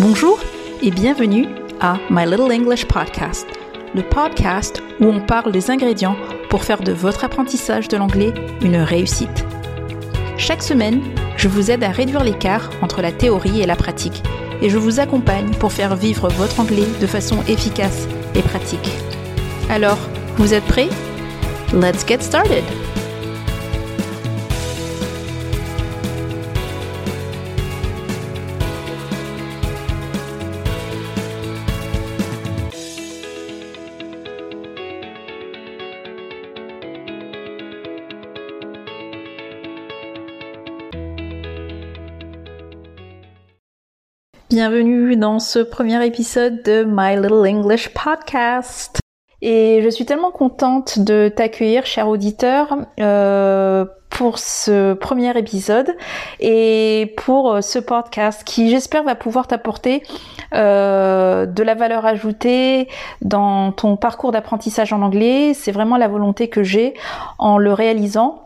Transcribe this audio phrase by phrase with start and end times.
[0.00, 0.38] Bonjour
[0.80, 1.46] et bienvenue
[1.80, 3.48] à My Little English Podcast,
[3.96, 6.16] le podcast où on parle des ingrédients
[6.50, 8.32] pour faire de votre apprentissage de l'anglais
[8.62, 9.44] une réussite.
[10.36, 11.02] Chaque semaine,
[11.36, 14.22] je vous aide à réduire l'écart entre la théorie et la pratique
[14.62, 18.06] et je vous accompagne pour faire vivre votre anglais de façon efficace
[18.36, 18.92] et pratique.
[19.68, 19.98] Alors,
[20.36, 20.90] vous êtes prêts?
[21.72, 22.62] Let's get started!
[44.60, 48.98] Bienvenue dans ce premier épisode de My Little English Podcast.
[49.40, 55.94] Et je suis tellement contente de t'accueillir, cher auditeur, euh, pour ce premier épisode
[56.40, 60.02] et pour ce podcast qui, j'espère, va pouvoir t'apporter
[60.54, 62.88] euh, de la valeur ajoutée
[63.22, 65.54] dans ton parcours d'apprentissage en anglais.
[65.54, 66.94] C'est vraiment la volonté que j'ai
[67.38, 68.42] en le réalisant.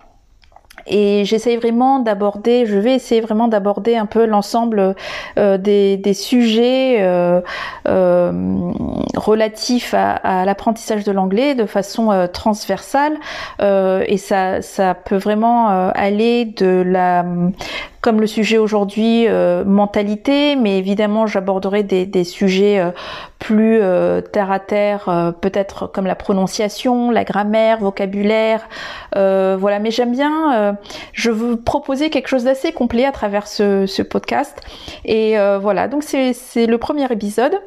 [0.86, 4.94] Et j'essaye vraiment d'aborder, je vais essayer vraiment d'aborder un peu l'ensemble
[5.38, 7.40] euh, des, des, sujets euh,
[7.88, 8.72] euh,
[9.16, 13.14] relatifs à, à l'apprentissage de l'anglais de façon transversale.
[13.60, 17.24] Et ça, ça peut vraiment aller de la
[18.02, 22.90] comme le sujet aujourd'hui euh, mentalité, mais évidemment j'aborderai des, des, sujets euh,
[23.38, 28.68] plus euh, terre à terre, peut-être comme la prononciation, la grammaire, vocabulaire,
[29.14, 29.78] voilà.
[29.78, 30.76] Mais j'aime bien,
[31.12, 34.60] je veux proposer quelque chose d'assez complet à travers ce, ce podcast.
[35.04, 37.58] Et voilà, donc c'est le premier épisode.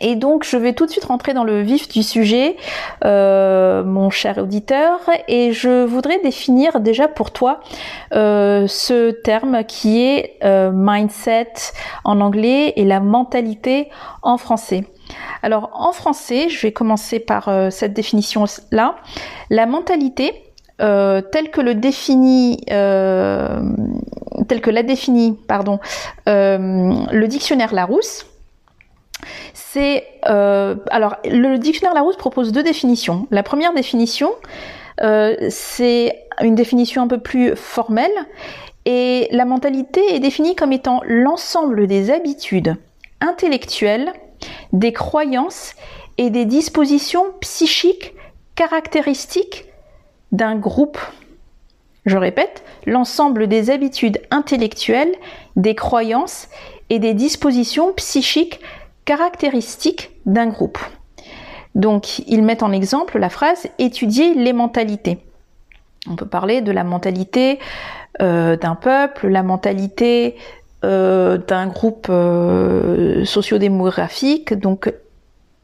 [0.00, 2.56] Et donc je vais tout de suite rentrer dans le vif du sujet,
[3.04, 7.60] euh, mon cher auditeur, et je voudrais définir déjà pour toi
[8.14, 11.52] euh, ce terme qui est euh, mindset
[12.04, 13.88] en anglais et la mentalité
[14.22, 14.84] en français.
[15.42, 18.96] Alors en français, je vais commencer par cette définition-là.
[19.50, 20.32] La mentalité,
[20.78, 25.78] telle que le définit, telle que l'a définit, pardon,
[26.26, 28.26] le dictionnaire Larousse
[29.54, 33.26] c'est euh, alors le dictionnaire Larousse propose deux définitions.
[33.30, 34.30] La première définition,
[35.02, 38.12] euh, c'est une définition un peu plus formelle
[38.84, 42.76] et la mentalité est définie comme étant l'ensemble des habitudes
[43.20, 44.12] intellectuelles,
[44.72, 45.74] des croyances
[46.18, 48.14] et des dispositions psychiques
[48.54, 49.66] caractéristiques
[50.32, 50.98] d'un groupe.
[52.04, 55.12] Je répète, l'ensemble des habitudes intellectuelles,
[55.56, 56.48] des croyances
[56.88, 58.60] et des dispositions psychiques
[59.06, 60.78] caractéristiques d'un groupe.
[61.74, 65.18] Donc, ils mettent en exemple la phrase étudier les mentalités.
[66.10, 67.58] On peut parler de la mentalité
[68.20, 70.36] euh, d'un peuple, la mentalité
[70.84, 74.54] euh, d'un groupe euh, sociodémographique.
[74.54, 74.92] Donc,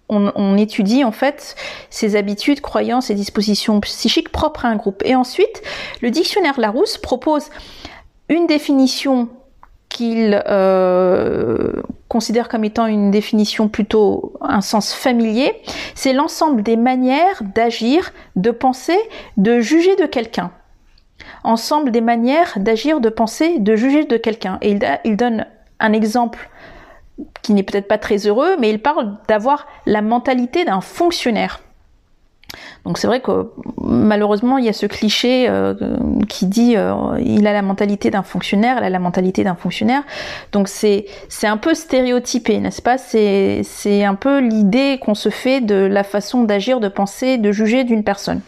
[0.09, 1.57] on, on, étudie en fait
[1.89, 5.03] ses habitudes, croyances et dispositions psychiques propres à un groupe.
[5.07, 5.63] Et ensuite,
[6.03, 7.49] le dictionnaire Larousse propose
[8.29, 9.29] une définition
[9.93, 11.73] qu'il euh,
[12.09, 15.55] considère comme étant une définition plutôt un sens familier,
[15.95, 18.99] c'est l'ensemble des manières d'agir, de penser,
[19.37, 20.51] de juger de quelqu'un.
[21.45, 24.59] Ensemble des manières d'agir, de penser, de juger de quelqu'un.
[24.63, 25.47] Et il, il donne
[25.79, 26.49] un exemple
[27.43, 31.61] qui n'est peut-être pas très heureux, mais il parle d'avoir la mentalité d'un fonctionnaire.
[32.85, 35.75] Donc c'est vrai que malheureusement il y a ce cliché euh,
[36.29, 40.03] qui dit euh, il a la mentalité d'un fonctionnaire, elle a la mentalité d'un fonctionnaire.
[40.53, 41.07] Donc c'est
[41.43, 42.99] un peu stéréotypé, n'est-ce pas?
[42.99, 47.53] C'est c'est un peu l'idée qu'on se fait de la façon d'agir, de penser, de
[47.53, 48.41] juger d'une personne.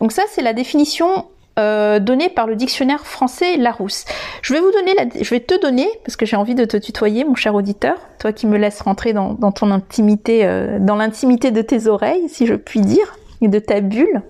[0.00, 1.26] Donc ça c'est la définition
[1.58, 4.04] euh, donnée par le dictionnaire français Larousse.
[4.42, 6.76] Je vais vous donner la, je vais te donner parce que j'ai envie de te
[6.76, 10.96] tutoyer, mon cher auditeur, toi qui me laisses rentrer dans, dans ton intimité, euh, dans
[10.96, 14.22] l'intimité de tes oreilles, si je puis dire de ta bulle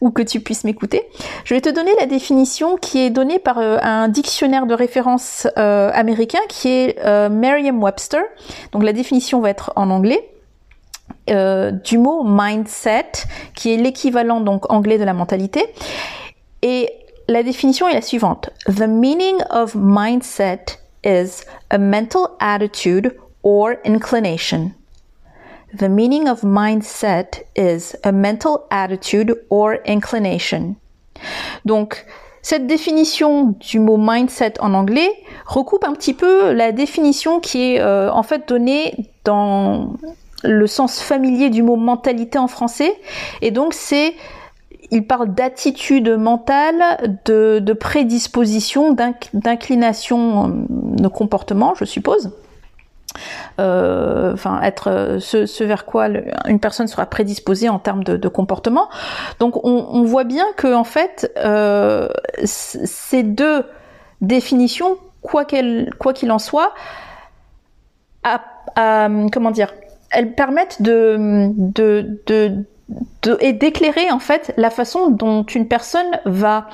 [0.00, 1.02] ou que tu puisses m'écouter.
[1.44, 5.46] Je vais te donner la définition qui est donnée par euh, un dictionnaire de référence
[5.58, 8.22] euh, américain qui est euh, Merriam-Webster.
[8.72, 10.26] Donc la définition va être en anglais.
[11.28, 13.12] du mot mindset,
[13.54, 15.64] qui est l'équivalent donc anglais de la mentalité.
[16.62, 16.90] Et
[17.28, 18.50] la définition est la suivante.
[18.66, 24.72] The meaning of mindset is a mental attitude or inclination.
[25.78, 30.74] The meaning of mindset is a mental attitude or inclination.
[31.64, 32.04] Donc,
[32.42, 35.10] cette définition du mot mindset en anglais
[35.46, 39.92] recoupe un petit peu la définition qui est euh, en fait donnée dans
[40.42, 42.94] le sens familier du mot mentalité en français.
[43.42, 44.14] Et donc, c'est
[44.90, 48.96] il parle d'attitude mentale, de, de prédisposition,
[49.32, 52.32] d'inclination de comportement, je suppose.
[53.58, 56.08] enfin être ce, vers quoi
[56.46, 58.88] une personne sera prédisposée en termes de, comportement.
[59.38, 61.30] Donc on, voit bien que en fait
[62.44, 63.64] ces deux
[64.20, 65.92] définitions, quoi qu'il
[66.30, 66.72] en soit,
[68.74, 69.72] comment dire,
[70.10, 72.64] elles permettent de, de, de,
[73.40, 76.68] et d'éclairer en fait la façon dont une personne va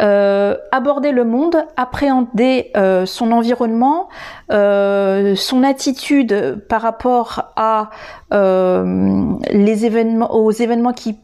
[0.00, 4.08] euh, aborder le monde, appréhender euh, son environnement,
[4.50, 7.90] euh, son attitude par rapport à
[8.32, 11.18] les événements, aux événements qui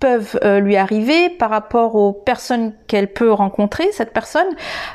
[0.00, 4.46] peuvent lui arriver par rapport aux personnes qu'elle peut rencontrer cette personne.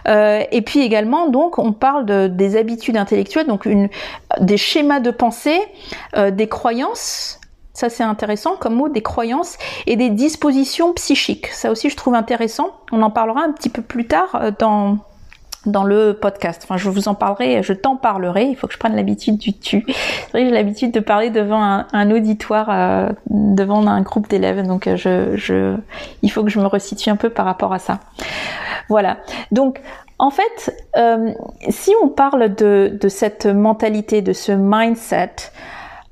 [0.08, 3.68] Et puis également donc on parle de, des habitudes intellectuelles donc
[4.40, 5.60] des schémas de pensée
[6.32, 7.42] des croyances
[7.74, 12.16] ça c'est intéressant comme mot des croyances et des dispositions psychiques ça aussi je trouve
[12.16, 15.00] intéressant on en parlera un petit peu plus tard dans
[15.66, 16.62] dans le podcast.
[16.64, 18.46] Enfin, je vous en parlerai, je t'en parlerai.
[18.46, 19.86] Il faut que je prenne l'habitude du tu.
[19.88, 21.62] C'est vrai j'ai l'habitude de parler devant
[21.92, 24.66] un, auditoire, euh, devant un groupe d'élèves.
[24.66, 25.76] Donc, euh, je, je,
[26.22, 28.00] il faut que je me resitue un peu par rapport à ça.
[28.90, 29.18] Voilà.
[29.52, 29.80] Donc,
[30.20, 31.32] en fait, euh,
[31.70, 35.52] si on parle de, de, cette mentalité, de ce mindset,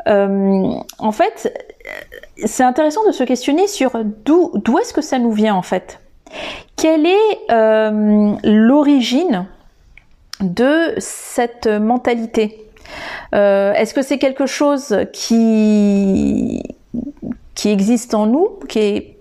[0.06, 1.53] en fait,
[2.45, 3.92] c'est intéressant de se questionner sur
[4.25, 6.00] d'où d'où est-ce que ça nous vient en fait?
[6.75, 9.45] Quelle est euh, l'origine
[10.39, 12.65] de cette mentalité?
[13.36, 16.63] Euh, Est-ce que c'est quelque chose qui,
[17.56, 19.18] qui existe en nous, qui est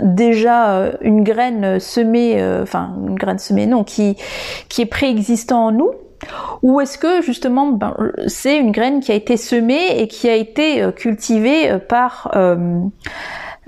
[0.00, 4.16] déjà euh, une graine semée, enfin une graine semée, non, qui,
[4.68, 5.90] qui est préexistant en nous?
[6.62, 7.94] Ou est-ce que justement ben,
[8.26, 12.30] c'est une graine qui a été semée et qui a été cultivée par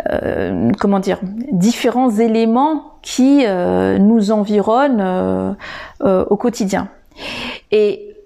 [0.08, 6.88] euh, comment dire, différents éléments qui euh, nous environnent euh, au quotidien?
[7.70, 8.17] Et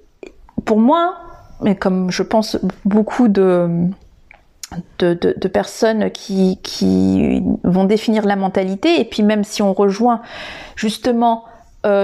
[0.65, 1.15] pour moi,
[1.61, 3.89] mais comme je pense beaucoup de,
[4.99, 10.21] de, de, personnes qui, qui, vont définir la mentalité, et puis même si on rejoint
[10.77, 11.45] justement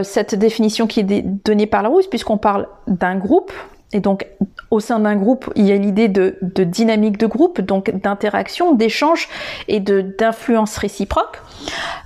[0.03, 3.51] cette définition qui est donnée par la Rousse, puisqu'on parle d'un groupe,
[3.93, 4.29] et donc,
[4.71, 9.29] au sein d'un groupe, il y a l'idée de, dynamique de groupe, donc d'interaction, d'échange
[9.67, 11.43] et de d'influence réciproque.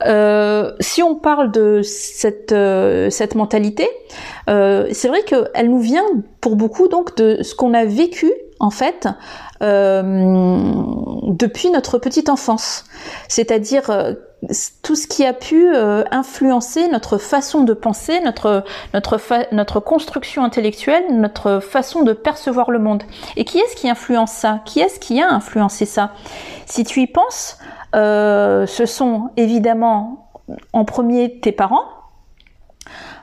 [0.07, 3.87] Euh, si on parle de cette euh, cette mentalité,
[4.49, 6.07] euh, c'est vrai qu'elle nous vient
[6.41, 9.09] pour beaucoup donc de ce qu'on a vécu en fait
[9.61, 12.85] depuis notre petite enfance,
[13.29, 14.15] c'est-à-dire
[14.83, 19.19] tout ce qui a pu euh, influencer notre façon de penser, notre notre
[19.53, 23.03] notre construction intellectuelle, notre façon de percevoir le monde.
[23.37, 24.61] Et qui est-ce qui influence ça?
[24.65, 26.13] Qui est-ce qui a influencé ça?
[26.67, 27.59] Si tu y penses,
[27.95, 30.31] euh, ce sont évidemment
[30.73, 31.85] en premier tes parents.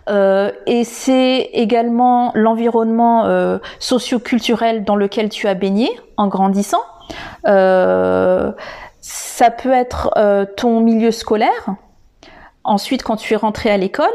[0.10, 6.82] Euh, et c'est également l'environnement socio-culturel dans lequel tu as baigné en grandissant.
[9.12, 11.76] Ça peut être euh, ton milieu scolaire.
[12.64, 14.08] Ensuite, quand tu es rentré à l'école,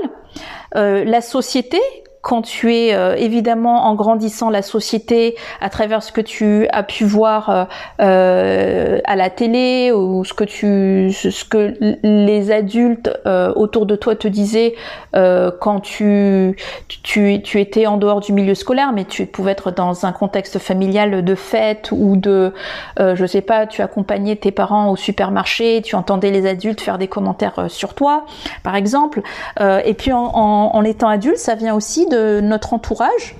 [0.75, 1.81] euh, la société
[2.27, 6.83] quand tu es euh, évidemment en grandissant la société à travers ce que tu as
[6.83, 7.65] pu voir euh,
[8.01, 13.17] euh, à la télé ou ce que tu ce que les adultes
[13.55, 14.75] autour de toi te disaient
[15.13, 16.57] quand tu,
[16.89, 21.25] tu étais en dehors du milieu scolaire mais tu pouvais être dans un contexte familial
[21.25, 22.53] de fête ou de
[22.99, 27.09] je sais pas tu accompagnais tes parents au supermarché tu entendais les adultes faire des
[27.09, 28.27] commentaires sur toi
[28.65, 29.23] par exemple.
[29.61, 33.37] Et puis en étant adulte ça vient aussi de notre entourage,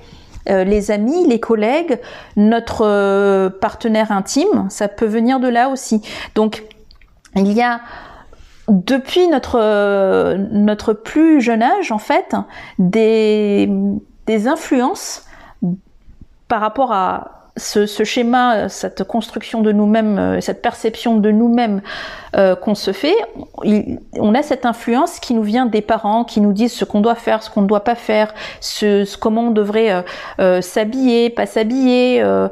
[0.49, 1.99] euh, les amis, les collègues,
[2.37, 6.01] notre euh, partenaire intime, ça peut venir de là aussi.
[6.35, 6.63] Donc
[7.35, 7.81] il y a
[8.69, 12.35] depuis notre euh, notre plus jeune âge en fait
[12.79, 13.69] des
[14.25, 15.25] des influences
[16.47, 21.81] par rapport à ce, ce, schéma, cette construction de nous-mêmes, cette perception de nous-mêmes
[22.37, 23.15] euh, qu'on se fait,
[24.13, 27.15] on a cette influence qui nous vient des parents, qui nous disent ce qu'on doit
[27.15, 30.01] faire, ce qu'on ne doit pas faire, ce, comment on devrait euh,
[30.39, 32.47] euh s'habiller, pas s'habiller, euh,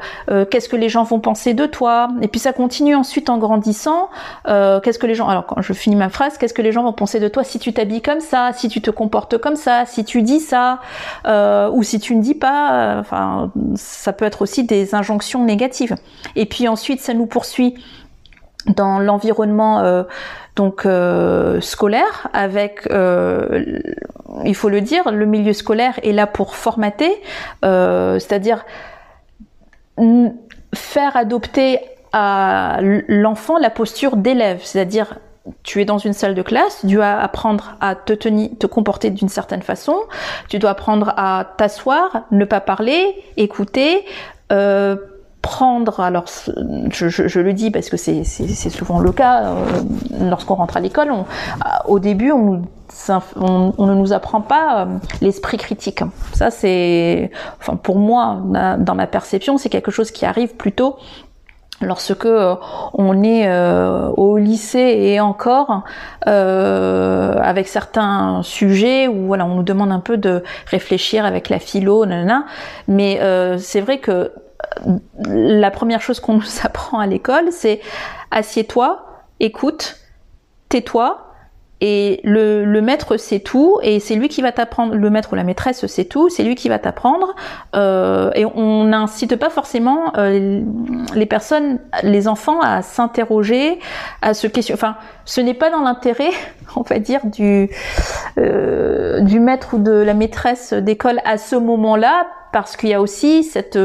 [0.49, 2.07] qu'est-ce que les gens vont penser de toi.
[2.23, 4.09] Et puis ça continue ensuite en grandissant.
[4.45, 6.93] qu'est-ce que les gens, alors quand je finis ma phrase, qu'est-ce que les gens vont
[6.93, 10.03] penser de toi si tu t'habilles comme ça, si tu te comportes comme ça, si
[10.03, 10.79] tu dis ça,
[11.71, 12.97] ou si tu ne dis pas.
[12.99, 15.95] Enfin, ça peut être aussi des injonctions négatives.
[16.35, 17.75] Et puis ensuite, ça nous poursuit
[18.67, 20.03] dans l'environnement euh,
[20.55, 23.79] donc euh, scolaire avec euh,
[24.43, 27.11] il faut le dire le milieu scolaire est là pour formater
[27.61, 28.65] c'est-à-dire
[30.73, 31.79] faire adopter
[32.15, 34.61] à l'enfant la posture d'élève.
[34.63, 35.19] C'est-à-dire
[35.63, 39.09] tu es dans une salle de classe, tu dois apprendre à te tenir, te comporter
[39.09, 39.95] d'une certaine façon,
[40.47, 44.05] tu dois apprendre à t'asseoir, ne pas parler, écouter,
[44.51, 44.95] euh,
[45.45, 46.25] prendre, alors
[46.89, 48.23] je, je, je, le dis parce que c'est
[48.71, 49.53] souvent le cas euh,
[50.21, 51.11] lorsqu'on rentre à l'école,
[51.87, 52.63] au début on,
[53.35, 54.85] on, on, ne nous apprend pas euh,
[55.21, 56.01] l'esprit critique.
[56.33, 57.29] Ça c'est,
[57.61, 58.41] enfin pour moi,
[58.79, 60.97] dans ma perception, c'est quelque chose qui arrive plutôt
[61.81, 62.55] lorsque euh,
[62.93, 65.83] on est euh, au lycée et encore
[66.27, 71.59] euh, avec certains sujets où voilà on nous demande un peu de réfléchir avec la
[71.59, 72.45] philo nanana
[72.87, 73.19] mais
[73.59, 74.31] c'est vrai que
[75.25, 77.81] la première chose qu'on nous apprend à l'école c'est
[78.31, 79.05] assieds-toi
[79.39, 79.97] écoute
[80.69, 81.24] tais-toi
[81.81, 85.35] et le, le maître sait tout, et c'est lui qui va t'apprendre, le maître ou
[85.35, 87.35] la maîtresse sait tout, c'est lui qui va t'apprendre,
[87.75, 90.61] euh, et on n'incite pas forcément euh,
[91.13, 93.79] les personnes, les enfants à s'interroger,
[94.21, 96.31] à se questionner, enfin, ce n'est pas dans l'intérêt,
[96.77, 97.69] on va dire, du,
[98.37, 103.01] euh, du maître ou de la maîtresse d'école à ce moment-là, parce qu'il y a
[103.01, 103.77] aussi cette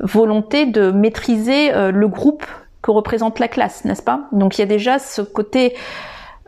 [0.00, 2.44] volonté de maîtriser le groupe
[2.82, 4.22] que représente la classe, n'est-ce pas?
[4.32, 5.76] Donc il y a déjà ce côté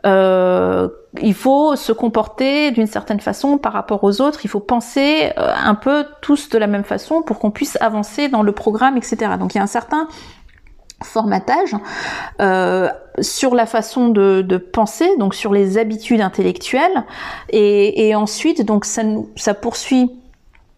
[0.05, 0.87] euh,
[1.21, 5.53] il faut se comporter d'une certaine façon par rapport aux autres, il faut penser euh,
[5.55, 9.17] un peu tous de la même façon pour qu'on puisse avancer dans le programme, etc.
[9.39, 10.07] Donc il y a un certain
[11.03, 11.75] formatage
[12.41, 17.03] euh, sur la façon de, de, penser, donc sur les habitudes intellectuelles,
[17.49, 19.01] et, et ensuite donc ça,
[19.35, 20.11] ça poursuit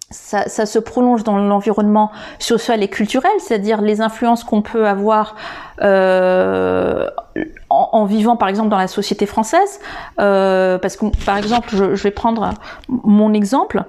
[0.09, 5.35] ça, ça, se prolonge dans l'environnement social et culturel, c'est-à-dire les influences qu'on peut avoir
[5.81, 7.07] euh,
[7.69, 9.79] en, en, vivant par exemple dans la société française.
[10.19, 12.51] Euh, parce que par exemple, je, je, vais prendre
[12.87, 13.83] mon exemple.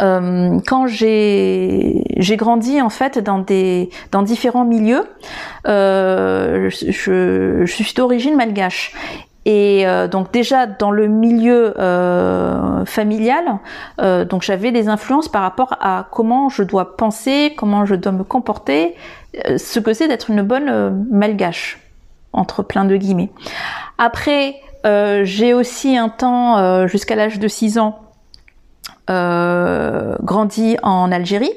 [0.00, 2.02] Euh, quand j'ai
[2.36, 5.04] grandi en fait dans des dans différents milieux,
[5.66, 8.94] euh, je, je suis d'origine malgache
[9.46, 13.60] et euh, donc déjà dans le milieu euh, familial,
[14.00, 18.10] euh, donc j'avais des influences par rapport à comment je dois penser, comment je dois
[18.10, 18.96] me comporter,
[19.46, 21.78] euh, ce que c'est d'être une bonne euh, malgache
[22.32, 23.30] entre plein de guillemets.
[23.98, 27.98] Après, j'ai aussi un temps jusqu'à l'âge de 6 ans
[29.08, 31.50] grandi en Algérie.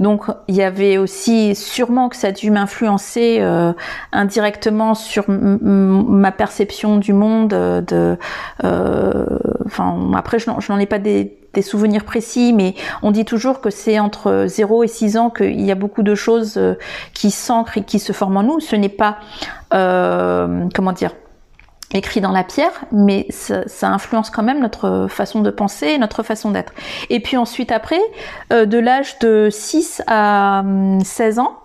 [0.00, 3.72] Donc il y avait aussi sûrement que ça a dû m'influencer euh,
[4.12, 7.50] indirectement sur ma perception du monde.
[7.50, 8.16] De,
[8.64, 9.26] euh,
[9.66, 13.70] enfin après je n'en ai pas des, des, souvenirs précis, mais on dit toujours que
[13.70, 16.74] c'est entre 0 et 6 ans qu'il y a beaucoup de choses euh,
[17.12, 18.60] qui s'ancrent et qui se forment en nous.
[18.60, 19.18] Ce n'est pas
[19.72, 21.12] euh, comment dire
[21.94, 26.22] écrit dans la pierre, mais ça, ça, influence quand même notre façon de penser, notre
[26.22, 26.72] façon d'être.
[27.08, 28.00] Et puis ensuite après,
[28.52, 30.64] euh, de l'âge de 6 à
[31.02, 31.58] 16 hum, ans,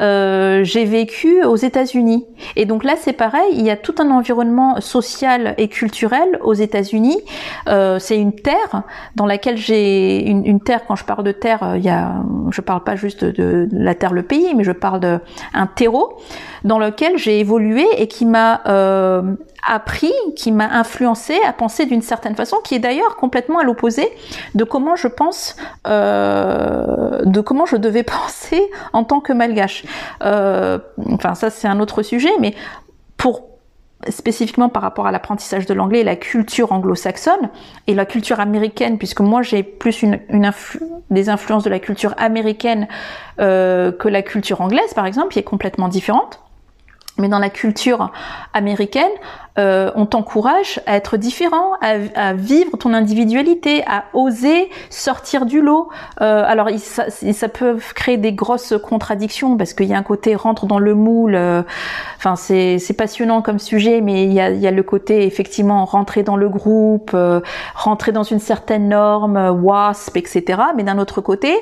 [0.00, 2.26] euh, j'ai vécu aux États-Unis.
[2.56, 6.54] Et donc là, c'est pareil, il y a tout un environnement social et culturel aux
[6.54, 7.20] États-Unis.
[7.68, 8.82] Euh, c'est une terre
[9.16, 10.82] dans laquelle j'ai une, une, terre.
[10.86, 12.14] Quand je parle de terre, il y a,
[12.50, 16.18] je parle pas juste de, de la terre, le pays, mais je parle d'un terreau
[16.64, 19.22] dans lequel j'ai évolué et qui m'a euh,
[19.68, 24.08] appris, qui m'a influencé à penser d'une certaine façon, qui est d'ailleurs complètement à l'opposé
[24.54, 25.56] de comment je pense,
[25.86, 29.84] euh, de comment je devais penser en tant que malgache.
[30.22, 30.78] Euh,
[31.12, 32.54] enfin, ça c'est un autre sujet, mais
[33.16, 33.42] pour
[34.08, 37.50] spécifiquement par rapport à l'apprentissage de l'anglais la culture anglo-saxonne
[37.86, 40.50] et la culture américaine, puisque moi j'ai plus une, une
[41.10, 42.86] des influences de la culture américaine
[43.40, 46.40] euh, que la culture anglaise, par exemple, qui est complètement différente.
[47.18, 48.12] Mais dans la culture
[48.54, 49.10] américaine,
[49.58, 55.88] euh, on t'encourage à être différent, à, vivre ton individualité, à oser sortir du lot.
[56.20, 60.66] Euh, alors ça, peut créer des grosses contradictions parce qu'il y a un côté rentre
[60.66, 61.34] dans le moule.
[61.34, 61.62] Euh,
[62.18, 66.22] enfin c'est passionnant comme sujet, mais il y a, y a le côté effectivement rentrer
[66.22, 67.16] dans le groupe,
[67.74, 70.62] rentrer dans une certaine norme, WASP, etc.
[70.76, 71.54] Mais d'un autre côté,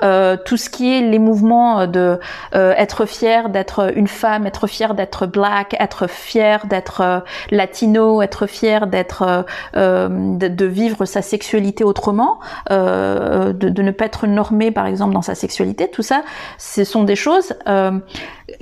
[0.00, 2.18] tout ce qui est les mouvements de
[2.52, 8.86] être fier d'être une femme, être fier d'être black, être fier d'être latino, être fier
[8.86, 9.42] d'être, euh,
[9.76, 10.08] euh,
[10.38, 15.34] de, vivre sa sexualité autrement, euh, de, ne pas être normé par exemple dans sa
[15.34, 16.22] sexualité, tout ça,
[16.58, 17.54] ce sont des choses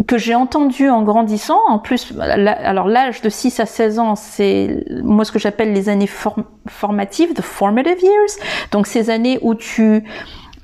[0.06, 1.58] que j'ai entendues en grandissant.
[1.68, 5.88] En plus, alors l'âge de 6 à 16 ans, c'est moi ce que j'appelle les
[5.88, 8.38] années form formatives, the formative years.
[8.70, 10.04] Donc ces années où tu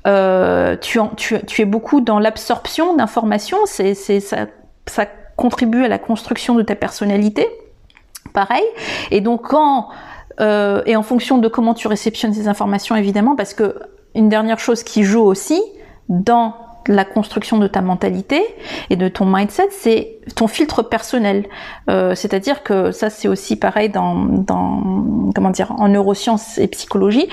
[0.07, 4.45] euh, tu, es beaucoup dans l'absorption d'informations, c'est, ça
[5.39, 7.47] contribue à la construction de ta personnalité
[8.33, 8.65] pareil.
[9.09, 9.87] Et donc quand
[10.41, 13.75] euh, et en fonction de comment tu réceptionnes ces informations évidemment, parce que
[14.15, 15.61] une dernière chose qui joue aussi
[16.09, 16.55] dans
[16.87, 18.41] la construction de ta mentalité
[18.89, 21.45] et de ton mindset, c'est ton filtre personnel.
[21.89, 27.29] Euh, c'est-à-dire que ça, c'est aussi pareil dans, dans, comment dire, en neurosciences et psychologie.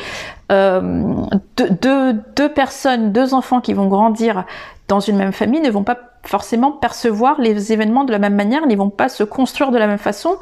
[0.52, 1.14] Euh,
[1.56, 4.44] deux, deux personnes, deux enfants qui vont grandir
[4.88, 8.62] dans une même famille ne vont pas forcément percevoir les événements de la même manière,
[8.64, 10.36] ils ne vont pas se construire de la même façon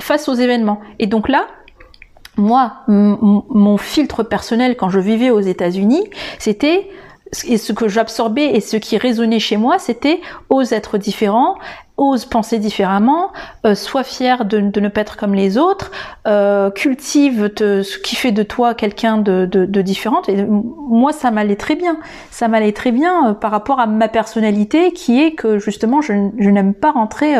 [0.00, 0.80] face aux événements.
[0.98, 1.46] Et donc là,
[2.36, 6.08] moi, mon filtre personnel quand je vivais aux États-Unis,
[6.38, 6.88] c'était
[7.32, 11.56] ce que j'absorbais et ce qui résonnait chez moi, c'était ose être différent,
[12.00, 13.30] ose penser différemment,
[13.66, 15.90] euh, sois fier de, ne pas être comme les autres,
[16.26, 19.44] euh, cultive ce qui fait de toi quelqu'un de,
[19.82, 20.22] différent.
[20.26, 21.98] Et moi, ça m'allait très bien.
[22.30, 26.12] Ça m'allait très bien euh, par rapport à ma personnalité, qui est que justement, je,
[26.12, 27.34] n'aime pas rentrer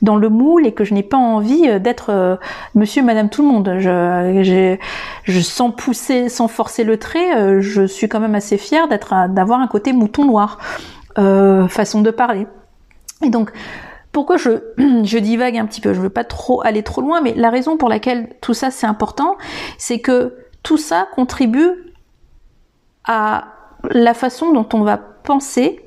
[0.00, 2.38] dans le moule et que je n'ai pas envie d'être
[2.74, 4.80] Monsieur, Madame, tout le monde.
[5.42, 9.66] Sans pousser, sans forcer le trait, je suis quand même assez fière d'être, d'avoir un
[9.66, 10.58] côté mouton noir.
[11.68, 12.46] façon de parler.
[13.22, 13.52] Et donc,
[14.12, 17.50] pourquoi je, divague un petit peu Je veux pas trop aller trop loin, mais la
[17.50, 19.36] raison pour laquelle tout ça c'est important,
[19.78, 21.70] c'est que tout ça contribue
[23.04, 23.44] à
[23.88, 25.80] la façon dont on va penser.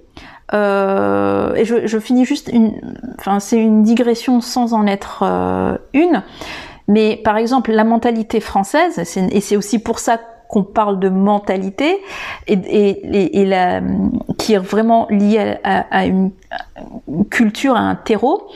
[0.54, 2.74] Euh, et je, je, finis juste une,
[3.18, 6.22] enfin c'est une digression sans en être euh, une.
[6.88, 10.20] Mais par exemple, la mentalité française, et c'est aussi pour ça
[10.54, 11.98] qu'on parle de mentalité
[12.46, 12.62] et,
[14.38, 16.30] qui est vraiment liée à, une,
[17.32, 18.52] culture, à un terreau.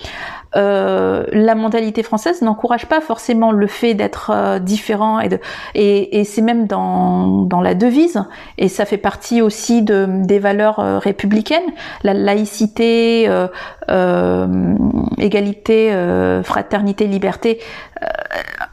[0.55, 5.39] Euh, la mentalité française n'encourage pas forcément le fait d'être euh, différent et, de,
[5.75, 8.23] et, et c'est même dans, dans la devise
[8.57, 11.69] et ça fait partie aussi de, des valeurs euh, républicaines,
[12.03, 13.29] la laïcité,
[15.17, 17.59] égalité, fraternité, liberté.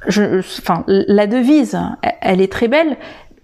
[0.07, 1.79] Je, enfin, la devise,
[2.21, 2.97] elle est très belle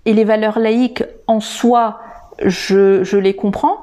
[0.07, 2.01] et les valeurs laïques en soi,
[2.45, 3.77] je, je les comprends.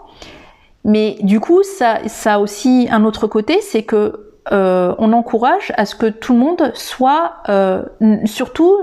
[0.84, 5.74] Mais du coup, ça, ça a aussi un autre côté, c'est que euh, on encourage
[5.78, 7.84] à ce que tout le monde soit, euh,
[8.26, 8.76] surtout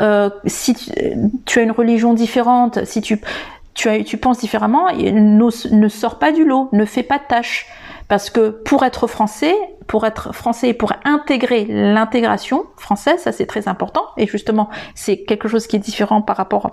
[0.00, 0.74] euh, si
[1.44, 3.20] tu, as une religion différente, si tu,
[3.74, 7.66] tu, as, tu penses différemment, ne, sors pas du lot, ne fais pas de tâches.
[8.08, 9.54] Parce que pour être français,
[9.86, 14.04] pour être français et pour intégrer l'intégration française, ça c'est très important.
[14.18, 16.70] Et justement, c'est quelque chose qui est différent par rapport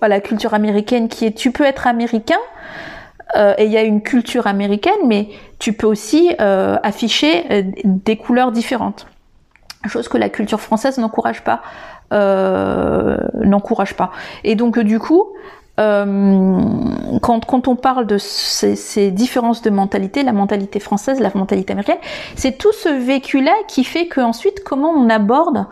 [0.00, 2.38] à la culture américaine qui est tu peux être américain,
[3.36, 7.62] euh, et il y a une culture américaine, mais tu peux aussi euh, afficher euh,
[7.84, 9.06] des couleurs différentes.
[9.86, 11.60] Chose que la culture française n'encourage pas,
[12.12, 14.12] n'encourage pas.
[14.44, 15.24] Et donc du coup,
[15.76, 21.72] quand, quand, on parle de ces, ces, différences de mentalité, la mentalité française, la mentalité
[21.72, 21.98] américaine,
[22.36, 25.66] c'est tout ce vécu-là qui fait qu'ensuite, comment on aborde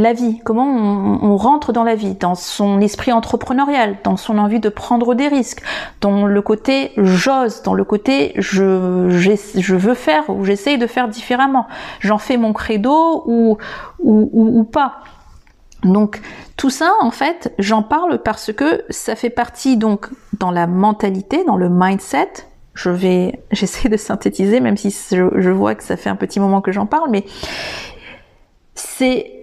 [0.00, 4.60] la vie, comment on, rentre dans la vie, dans son esprit entrepreneurial, dans son envie
[4.60, 5.62] de prendre des risques,
[6.00, 11.08] dans le côté j'ose, dans le côté je, je veux faire ou j'essaye de faire
[11.08, 11.66] différemment,
[12.00, 13.58] j'en fais mon credo ou,
[13.98, 15.02] ou, ou, ou pas.
[15.84, 16.20] Donc
[16.56, 20.08] tout ça, en fait, j'en parle parce que ça fait partie donc
[20.38, 22.30] dans la mentalité, dans le mindset.
[22.74, 26.60] Je vais, j'essaie de synthétiser, même si je, vois que ça fait un petit moment
[26.60, 27.24] que j'en parle, mais
[28.74, 29.37] c'est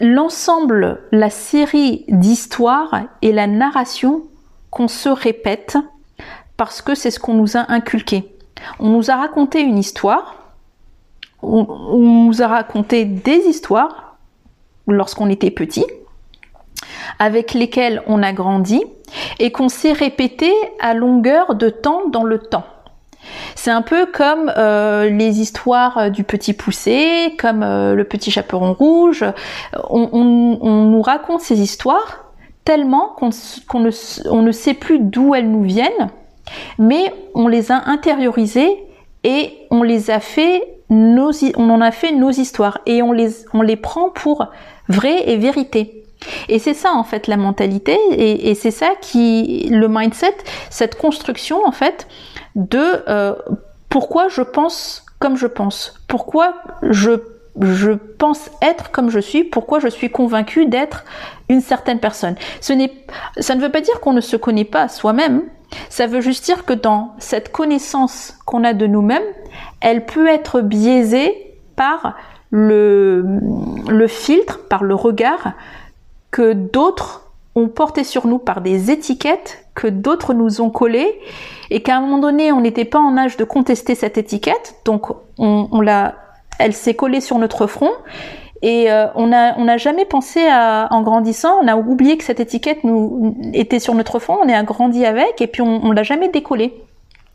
[0.00, 4.22] l'ensemble, la série d'histoires et la narration
[4.70, 5.76] qu'on se répète
[6.56, 8.36] parce que c'est ce qu'on nous a inculqué.
[8.78, 10.36] On nous a raconté une histoire,
[11.42, 14.16] on nous a raconté des histoires
[14.86, 15.86] lorsqu'on était petit,
[17.18, 18.82] avec lesquels on a grandi
[19.38, 22.64] et qu'on s'est répété à longueur de temps dans le temps.
[23.54, 28.72] C'est un peu comme euh, les histoires du petit poussé, comme euh, le petit chaperon
[28.72, 29.24] rouge.
[29.90, 30.24] On,
[30.84, 32.24] nous raconte ces histoires
[32.64, 36.10] tellement qu'on ne, on ne sait plus d'où elles nous viennent,
[36.78, 38.84] mais on les a intériorisées
[39.24, 43.30] et on les a fait nos, on en a fait nos histoires et on les,
[43.54, 44.46] on les prend pour
[44.88, 46.04] vraies et vérités.
[46.48, 50.36] Et c'est ça en fait la mentalité et, c'est ça qui le mindset,
[50.70, 52.06] cette construction en fait
[52.54, 53.34] de euh,
[53.88, 57.12] pourquoi je pense comme je pense, pourquoi je
[57.60, 61.04] je pense être comme je suis, pourquoi je suis convaincu d'être
[61.50, 62.34] une certaine personne.
[62.60, 62.90] Ce n'est,
[63.38, 65.42] ça ne veut pas dire qu'on ne se connaît pas soi-même.
[65.90, 69.22] Ça veut juste dire que dans cette connaissance qu'on a de nous-mêmes,
[69.80, 72.16] elle peut être biaisée par
[72.50, 73.38] le,
[73.88, 75.52] le filtre, par le regard
[76.30, 77.21] que d'autres
[77.54, 81.18] ont porté sur nous par des étiquettes que d'autres nous ont collées
[81.70, 85.08] et qu'à un moment donné on n'était pas en âge de contester cette étiquette donc
[85.38, 86.14] on, l'a
[86.58, 87.90] elle s'est collée sur notre front
[88.62, 92.24] Et euh, on n'a on a jamais pensé à, en grandissant, on a oublié que
[92.24, 95.90] cette étiquette nous était sur notre front, on est agrandi avec, et puis on, on
[95.92, 96.72] l'a jamais décollée.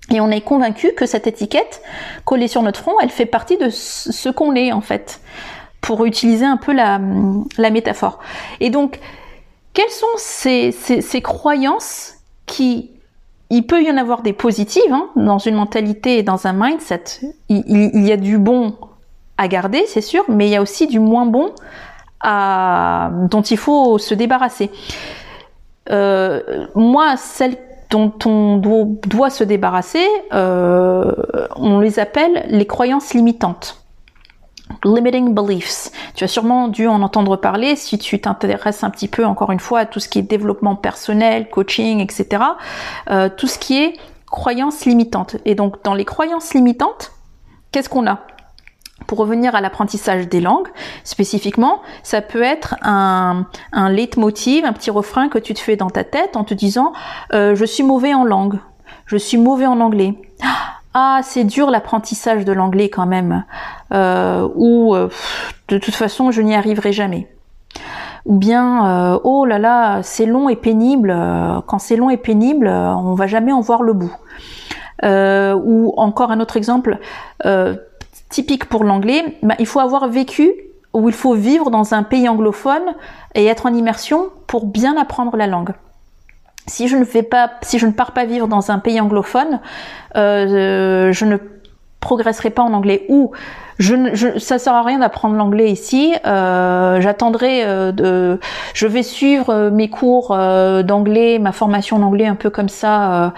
[0.09, 1.81] Et on est convaincu que cette étiquette
[2.23, 5.19] collée sur notre front, elle fait partie de ce qu'on est en fait,
[5.81, 7.01] pour utiliser un peu la,
[7.57, 8.19] la métaphore.
[8.61, 8.99] Et donc,
[9.77, 12.15] quelles sont ces, ces, ces croyances
[12.47, 12.89] qui
[13.51, 17.03] il peut y en avoir des positives hein, dans une mentalité et dans un mindset.
[17.47, 18.75] Il, y a du bon
[19.37, 21.53] à garder, c'est sûr, mais il y a aussi du moins bon
[22.23, 24.71] dont il faut se débarrasser.
[25.91, 27.57] Euh, moi, celles
[27.91, 31.13] dont on doit, se débarrasser, euh,
[31.55, 33.79] on les appelle les croyances limitantes.
[34.83, 35.91] Limiting beliefs.
[36.17, 39.59] Tu as sûrement dû en entendre parler si tu t'intéresses un petit peu, encore une
[39.59, 42.41] fois, à tout ce qui est développement personnel, coaching, etc.
[43.11, 43.93] Euh, tout ce qui est
[44.25, 45.35] croyances limitantes.
[45.45, 47.11] Et donc, dans les croyances limitantes,
[47.71, 48.21] qu'est-ce qu'on a?
[49.05, 50.69] Pour revenir à l'apprentissage des langues,
[51.03, 55.91] spécifiquement, ça peut être un, un leitmotiv, un petit refrain que tu te fais dans
[55.91, 56.93] ta tête en te disant
[57.35, 58.57] euh, je suis mauvais en langue,
[59.05, 60.15] je suis mauvais en anglais.
[60.99, 63.45] Ah, c'est dur l'apprentissage de l'anglais quand même,
[63.93, 65.09] euh, ou euh,
[65.67, 67.27] de toute façon je n'y arriverai jamais.
[68.25, 71.15] Ou bien euh, oh là là, c'est long et pénible.
[71.67, 74.11] Quand c'est long et pénible, on va jamais en voir le bout.
[75.03, 76.97] ou encore un autre exemple,
[78.29, 80.51] typique pour l'anglais, bah, il faut avoir vécu
[80.93, 82.95] ou il faut vivre dans un pays anglophone
[83.35, 85.73] et être en immersion pour bien apprendre la langue.
[86.67, 89.59] Si je ne fais pas, si je ne pars pas vivre dans un pays anglophone,
[90.15, 91.37] euh, je ne
[91.99, 93.05] progresserai pas en anglais.
[93.09, 93.31] Ou
[93.79, 96.13] je, je, ça sert à rien d'apprendre l'anglais ici.
[96.25, 98.39] Euh, J'attendrai euh, de,
[98.73, 103.33] je vais suivre euh, mes cours euh, d'anglais, ma formation d'anglais un peu comme ça,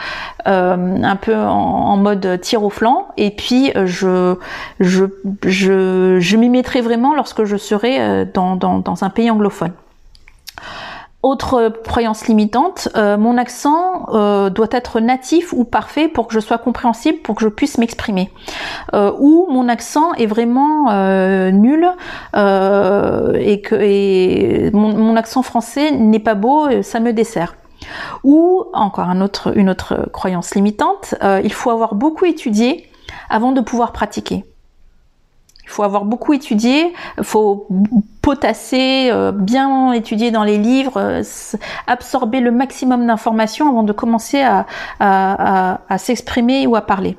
[0.46, 3.10] un peu en, en, mode tir au flanc.
[3.18, 4.36] Et puis je,
[4.80, 5.06] je,
[5.46, 9.74] je, je m'y mettrai vraiment lorsque je serai dans, dans, dans un pays anglophone.
[11.22, 16.40] Autre croyance limitante, euh, mon accent euh, doit être natif ou parfait pour que je
[16.40, 18.32] sois compréhensible, pour que je puisse m'exprimer.
[18.94, 20.86] Euh, ou mon accent est vraiment
[21.52, 21.90] nul
[22.34, 27.56] et que mon, accent français n'est pas beau, ça me dessert.
[28.24, 29.10] Ou encore
[29.56, 32.90] une autre croyance limitante, il faut avoir beaucoup étudié
[33.30, 34.49] avant de pouvoir pratiquer.
[35.70, 37.68] Il faut avoir beaucoup étudié, il faut
[38.24, 41.24] potasser, euh, bien étudier dans les livres, euh,
[41.86, 44.44] absorber le maximum d'informations avant de commencer
[45.00, 47.18] à, s'exprimer ou à parler.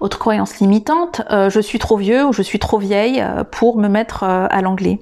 [0.00, 3.86] Autre croyance limitante, euh, je suis trop vieux ou je suis trop vieille pour me
[3.86, 4.98] mettre à l'anglais.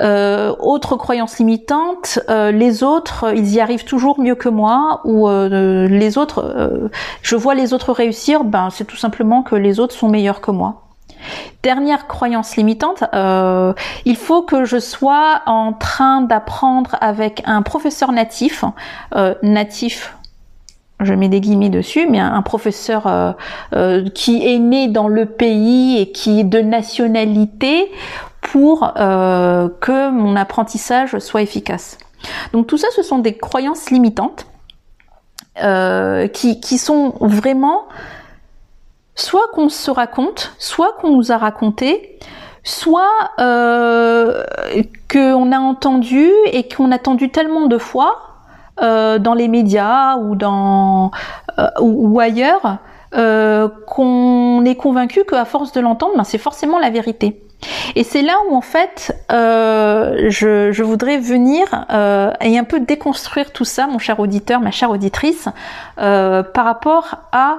[0.00, 6.90] autre croyance limitante, les autres, ils y arrivent toujours mieux que moi, ou les autres,
[7.20, 10.50] je vois les autres réussir, ben c'est tout simplement que les autres sont meilleurs que
[10.50, 10.91] moi.
[11.62, 13.72] Dernière croyance limitante, euh,
[14.04, 18.64] il faut que je sois en train d'apprendre avec un professeur natif,
[19.14, 20.16] euh, natif,
[21.00, 25.98] je mets des guillemets dessus, mais un, professeur euh, qui est né dans le pays
[26.00, 27.90] et qui est de nationalité
[28.40, 31.98] pour que mon apprentissage soit efficace.
[32.52, 34.46] Donc tout ça, ce sont des croyances limitantes
[35.56, 37.84] qui sont vraiment
[39.14, 42.18] soit qu'on se raconte, soit qu'on nous a raconté,
[42.64, 44.44] soit euh,
[45.10, 48.32] qu'on a entendu et qu'on a entendu tellement de fois
[48.82, 51.10] euh, dans les médias ou dans
[51.58, 52.78] euh, ou, ailleurs
[53.14, 57.42] euh, qu'on est convaincu qu'à force de l'entendre, ben, c'est forcément la vérité.
[57.94, 61.86] Et c'est là où en fait euh, je, je, voudrais venir
[62.40, 65.48] et un peu déconstruire tout ça, mon cher auditeur, ma chère auditrice,
[65.96, 67.58] par rapport à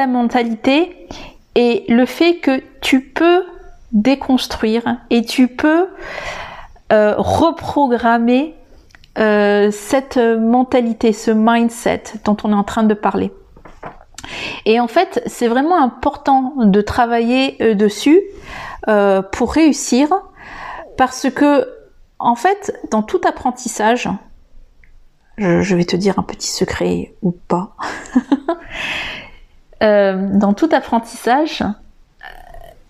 [0.00, 0.96] ta mentalité
[1.56, 3.44] et le fait que tu peux
[3.92, 5.88] déconstruire et tu peux
[6.90, 8.54] euh, reprogrammer
[9.18, 13.30] euh, cette mentalité, ce mindset dont on est en train de parler.
[14.64, 18.22] Et en fait, c'est vraiment important de travailler euh, dessus
[19.32, 20.08] pour réussir
[20.96, 21.68] parce que,
[22.18, 24.08] en fait, dans tout apprentissage,
[25.36, 27.76] je vais te dire un petit secret ou pas,
[29.82, 31.64] Euh, dans tout apprentissage,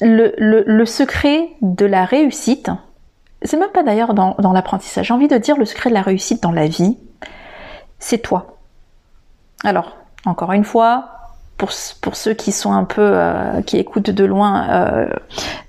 [0.00, 2.70] le, secret de la réussite,
[3.42, 6.42] c'est même pas d'ailleurs dans, l'apprentissage, j'ai envie de dire le secret de la réussite
[6.42, 6.96] dans la vie,
[7.98, 8.56] c'est toi.
[9.62, 11.10] Alors, encore une fois,
[11.56, 15.08] pour, ceux qui sont un peu euh, qui écoutent de loin euh,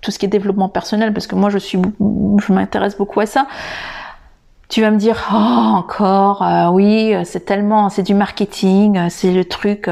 [0.01, 3.25] tout ce qui est développement personnel parce que moi je suis je m'intéresse beaucoup à
[3.25, 3.45] ça
[4.69, 9.89] tu vas me dire oh encore oui c'est tellement c'est du marketing c'est le truc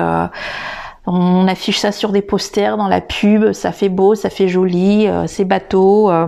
[1.05, 5.07] On affiche ça sur des posters dans la pub, ça fait beau, ça fait joli,
[5.07, 6.11] euh, c'est bateau.
[6.11, 6.27] Euh.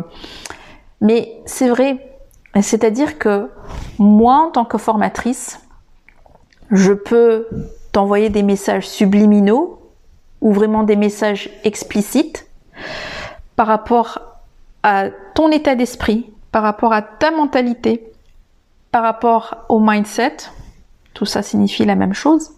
[1.01, 2.19] Mais c'est vrai,
[2.61, 3.49] c'est-à-dire que
[3.99, 5.59] moi, en tant que formatrice,
[6.71, 7.47] je peux
[7.91, 9.79] t'envoyer des messages subliminaux
[10.39, 12.47] ou vraiment des messages explicites
[13.55, 14.19] par rapport
[14.83, 18.11] à ton état d'esprit, par rapport à ta mentalité,
[18.91, 20.37] par rapport au mindset.
[21.13, 22.51] Tout ça signifie la même chose.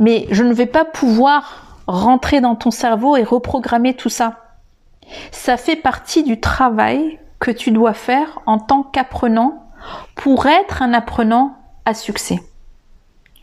[0.00, 4.38] Mais je ne vais pas pouvoir rentrer dans ton cerveau et reprogrammer tout ça.
[5.30, 9.70] Ça fait partie du travail que tu dois faire en tant qu'apprenant
[10.14, 12.40] pour être un apprenant à succès.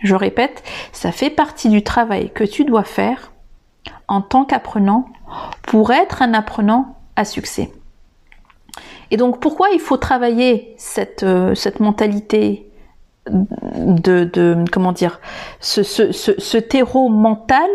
[0.01, 3.31] Je répète, ça fait partie du travail que tu dois faire
[4.07, 5.05] en tant qu'apprenant
[5.63, 7.71] pour être un apprenant à succès.
[9.11, 12.66] Et donc pourquoi il faut travailler cette, euh, cette mentalité
[13.29, 15.19] de, de, comment dire
[15.59, 17.69] ce, ce, ce, terreau mental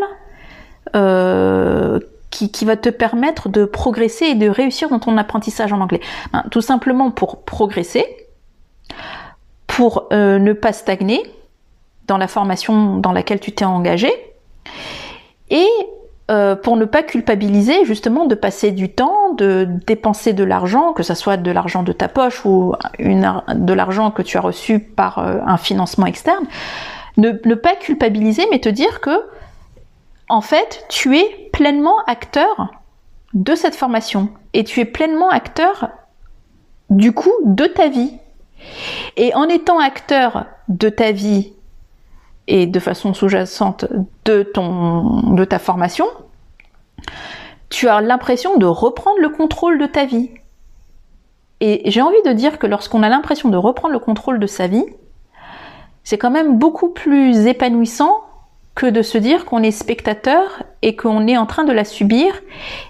[0.94, 1.98] euh,
[2.30, 6.00] qui, qui, va te permettre de progresser et de réussir dans ton apprentissage en anglais.
[6.32, 8.04] Ben, Tout simplement pour progresser,
[9.66, 11.22] pour euh, ne pas stagner
[12.06, 14.10] dans la formation dans laquelle tu t'es engagé
[16.32, 21.02] euh, pour ne pas culpabiliser justement de passer du temps, de dépenser de l'argent, que
[21.02, 25.18] ce soit de l'argent de ta poche ou de l'argent que tu as reçu par
[25.18, 26.46] euh, un financement externe,
[27.18, 29.10] ne, ne, pas culpabiliser, mais te dire que
[30.30, 32.70] en fait, tu es pleinement acteur
[33.34, 35.90] de cette formation et tu es pleinement acteur
[36.88, 38.14] du coup de ta vie.
[39.18, 41.52] Et en étant acteur de ta vie
[42.48, 43.86] et de façon sous-jacente
[44.24, 46.06] de ton de ta formation,
[47.68, 50.30] tu as l'impression de reprendre le contrôle de ta vie.
[51.60, 54.66] Et j'ai envie de dire que lorsqu'on a l'impression de reprendre le contrôle de sa
[54.66, 54.84] vie,
[56.04, 58.24] c'est quand même beaucoup plus épanouissant
[58.74, 62.34] que de se dire qu'on est spectateur et qu'on est en train de la subir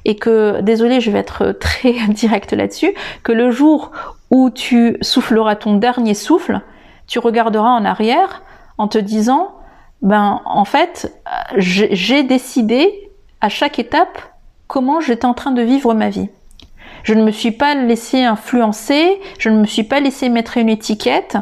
[0.04, 3.90] et que, désolé, je vais être très direct là-dessus, que le jour
[4.30, 6.60] où tu souffleras ton dernier souffle,
[7.06, 8.42] tu regarderas en arrière
[8.78, 9.54] en te disant,
[10.02, 11.12] ben, en fait,
[11.56, 14.18] j'ai décidé à chaque étape
[14.66, 16.28] comment j'étais en train de vivre ma vie.
[17.02, 20.68] Je ne me suis pas laissé influencer, je ne me suis pas laissé mettre une
[20.68, 21.36] étiquette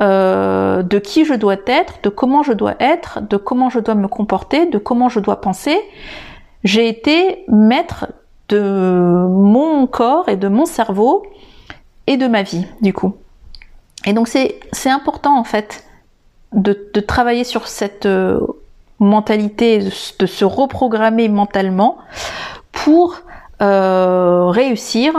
[0.00, 3.94] euh, de qui je dois être, de comment je dois être, de comment je dois
[3.94, 5.78] me comporter, de comment je dois penser.
[6.64, 8.06] J'ai été maître
[8.48, 11.24] de mon corps et de mon cerveau
[12.06, 13.14] et de ma vie, du coup.
[14.06, 15.84] Et donc c'est important en fait
[16.52, 18.40] de, de travailler sur cette euh,
[19.00, 19.78] mentalité,
[20.18, 21.98] de se reprogrammer mentalement
[22.72, 23.22] pour
[23.62, 25.12] euh, réussir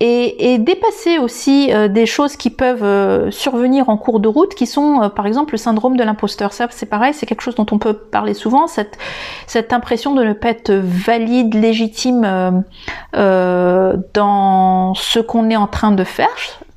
[0.00, 4.66] et, dépasser aussi euh, des choses qui peuvent euh, survenir en cours de route, qui
[4.66, 6.52] sont par exemple le syndrome de l'imposteur.
[6.52, 8.96] Ça, c'est pareil, c'est quelque chose dont on peut parler souvent, cette,
[9.46, 12.62] cette impression de ne pas être valide, légitime
[13.12, 16.28] dans ce qu'on est en train de faire,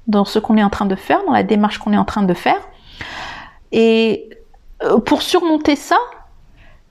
[0.08, 2.24] dans ce qu'on est en train de faire, dans la démarche qu'on est en train
[2.24, 2.60] de faire.
[3.72, 4.30] Et
[5.06, 5.98] pour surmonter ça,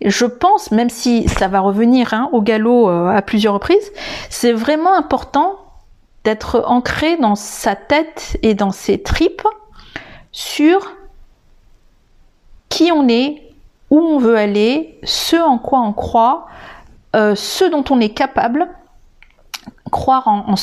[0.04, 3.92] je pense, même si ça va revenir hein, au galop euh, à plusieurs reprises,
[4.30, 5.58] c'est vraiment important
[6.24, 9.46] d'être ancré dans sa tête et dans ses tripes
[10.32, 10.92] sur
[12.68, 13.42] qui on est,
[13.90, 16.46] où on veut aller, ce en quoi on croit,
[17.16, 18.68] euh, ce dont on est capable,
[19.90, 20.56] croire en,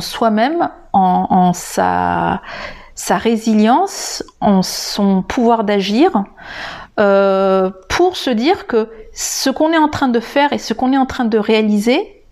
[0.00, 2.40] soi-même, en, sa,
[3.00, 6.22] sa résilience, en son pouvoir d'agir,
[6.98, 10.92] euh, pour se dire que ce qu'on est en train de faire et ce qu'on
[10.92, 12.22] est en train de réaliser,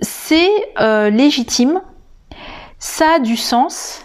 [0.00, 1.82] c'est euh, légitime,
[2.78, 4.02] ça a du sens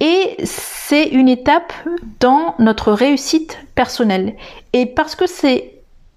[0.00, 1.72] et c'est une étape
[2.18, 4.34] dans notre réussite personnelle.
[4.72, 5.72] Et parce que c'est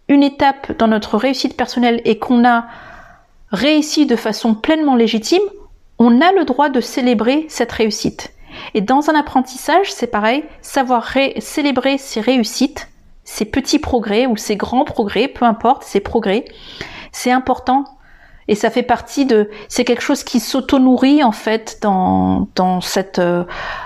[0.07, 2.65] une étape dans notre réussite personnelle et qu'on a
[3.51, 5.43] réussi de façon pleinement légitime,
[5.99, 8.33] on a le droit de célébrer cette réussite.
[8.73, 12.89] Et dans un apprentissage, c'est pareil, savoir célébrer ses réussites,
[13.23, 16.45] ses petits progrès ou ses grands progrès, peu importe, ses progrès,
[17.11, 17.83] c'est important.
[18.47, 23.19] Et ça fait partie de, c'est quelque chose qui s'auto-nourrit en fait dans, dans cette
[23.19, 23.43] euh,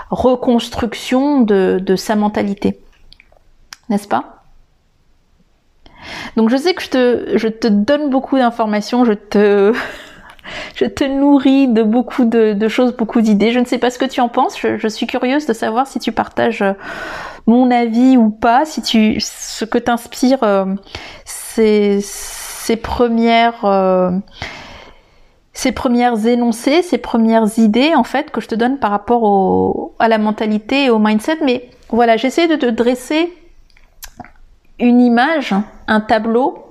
[0.08, 2.80] reconstruction de, de sa mentalité.
[3.90, 4.42] N'est-ce pas?
[6.36, 9.74] Donc je sais que je te, je te donne beaucoup d'informations, je te,
[10.74, 13.52] je te nourris de beaucoup de, choses, beaucoup d'idées.
[13.52, 14.58] Je ne sais pas ce que tu en penses.
[14.58, 16.72] Je, suis curieuse de savoir si tu partages euh,
[17.46, 18.82] mon avis ou pas, si
[19.20, 20.66] ce que t'inspire euh,
[21.24, 24.10] ces, premières, euh,
[25.52, 30.08] ces premières énoncés, ces premières idées en fait que je te donne par rapport à
[30.08, 31.38] la mentalité et au mindset.
[31.42, 33.32] Mais voilà, j'essaie de te dresser
[34.78, 35.54] une image,
[35.86, 36.63] un tableau.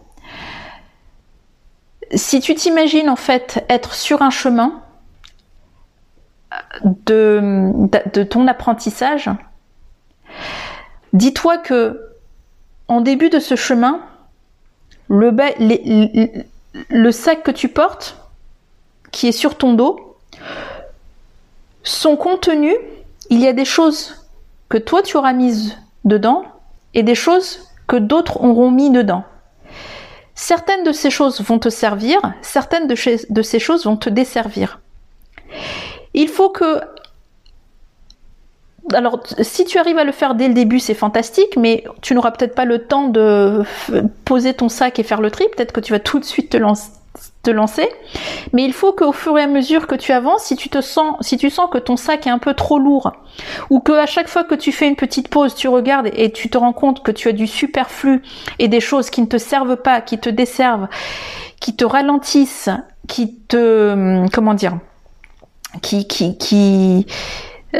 [2.15, 4.81] Si tu t'imagines en fait être sur un chemin
[6.83, 7.71] de,
[8.13, 9.29] de ton apprentissage,
[11.13, 12.09] dis-toi que
[12.87, 14.01] en début de ce chemin,
[15.09, 15.31] le,
[16.89, 18.17] le sac que tu portes,
[19.11, 20.17] qui est sur ton dos,
[21.83, 22.73] son contenu,
[23.29, 24.27] il y a des choses
[24.69, 26.43] que toi tu auras mises dedans
[26.93, 29.23] et des choses que d'autres auront mis dedans.
[30.45, 34.81] Certaines de ces choses vont te servir, certaines de, ces choses vont te desservir.
[36.13, 36.81] Il faut que
[38.93, 42.31] alors, si tu arrives à le faire dès le début, c'est fantastique, mais tu n'auras
[42.31, 43.63] peut-être pas le temps de
[44.25, 45.45] poser ton sac et faire le tri.
[45.55, 46.91] Peut-être que tu vas tout de suite te, lancer.
[48.53, 51.17] Mais il faut qu'au fur et à mesure que tu avances, si tu te sens,
[51.21, 53.11] si tu sens que ton sac est un peu trop lourd,
[53.69, 56.49] ou que à chaque fois que tu fais une petite pause, tu regardes et tu
[56.49, 58.23] te rends compte que tu as du superflu
[58.59, 60.87] et des choses qui ne te servent pas, qui te desservent,
[61.59, 62.69] qui te ralentissent,
[63.07, 64.77] qui te, comment dire,
[65.81, 67.05] qui, qui, qui,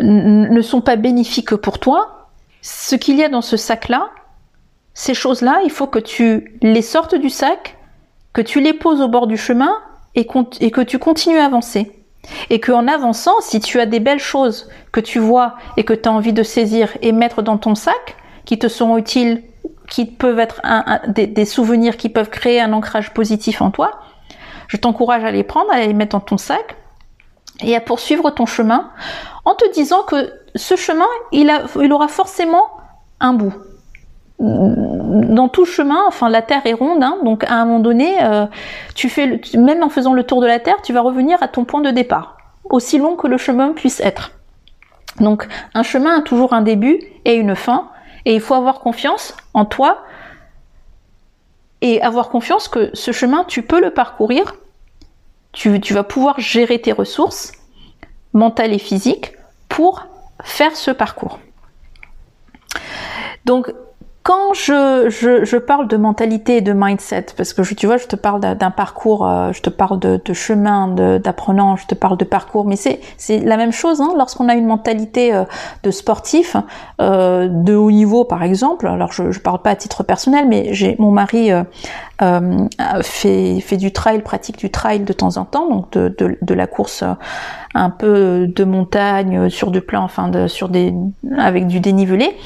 [0.02, 2.30] ne sont pas bénéfiques pour toi,
[2.62, 4.10] ce qu'il y a dans ce sac-là,
[4.94, 7.78] ces choses-là, il faut que tu les sortes du sac,
[8.34, 9.74] que tu les poses au bord du chemin
[10.16, 11.92] et, que tu continues à avancer.
[12.50, 16.08] Et qu'en avançant, si tu as des belles choses que tu vois et que tu
[16.08, 18.16] as envie de saisir et mettre dans ton sac,
[18.46, 19.44] qui te seront utiles,
[19.90, 20.62] qui peuvent être
[21.08, 23.92] des, souvenirs qui peuvent créer un ancrage positif en toi,
[24.68, 26.78] je t'encourage à les prendre, à les mettre dans ton sac
[27.62, 28.90] et à poursuivre ton chemin
[29.46, 31.52] en te disant que ce chemin, il,
[31.92, 32.66] aura forcément
[33.20, 33.54] un bout.
[34.46, 38.46] Dans tout chemin, enfin la Terre est ronde, hein, donc à un moment donné, euh,
[38.94, 41.64] tu fais, même en faisant le tour de la Terre, tu vas revenir à ton
[41.64, 42.36] point de départ,
[42.70, 44.32] aussi long que le chemin puisse être.
[45.22, 47.90] Donc un chemin a toujours un début et une fin,
[48.26, 50.04] et il faut avoir confiance en toi
[51.80, 54.56] et avoir confiance que ce chemin, tu peux le parcourir,
[55.54, 57.54] tu, tu vas pouvoir gérer tes ressources
[58.34, 59.34] mentales et physiques
[59.70, 60.06] pour
[60.44, 61.40] faire ce parcours.
[63.46, 63.74] Donc,
[64.24, 68.08] quand je, je, parle de mentalité et de mindset, parce que je, tu vois, je
[68.08, 70.88] te parle d'un parcours, euh, je te parle de, de chemin
[71.20, 73.02] d'apprenant, je te parle de parcours, mais c'est
[73.40, 75.44] la même chose hein, lorsqu'on a une mentalité euh,
[75.84, 76.56] de sportif
[77.02, 78.88] euh, de haut niveau, par exemple.
[78.88, 81.52] Alors, je, je parle pas à titre personnel, mais j'ai mon mari
[83.02, 86.54] fait fait du trail, pratique du trail de temps en temps, donc de, de, de
[86.54, 87.04] la course
[87.76, 90.94] un peu de montagne sur du plan, enfin de, sur des
[91.38, 92.38] avec du dénivelé.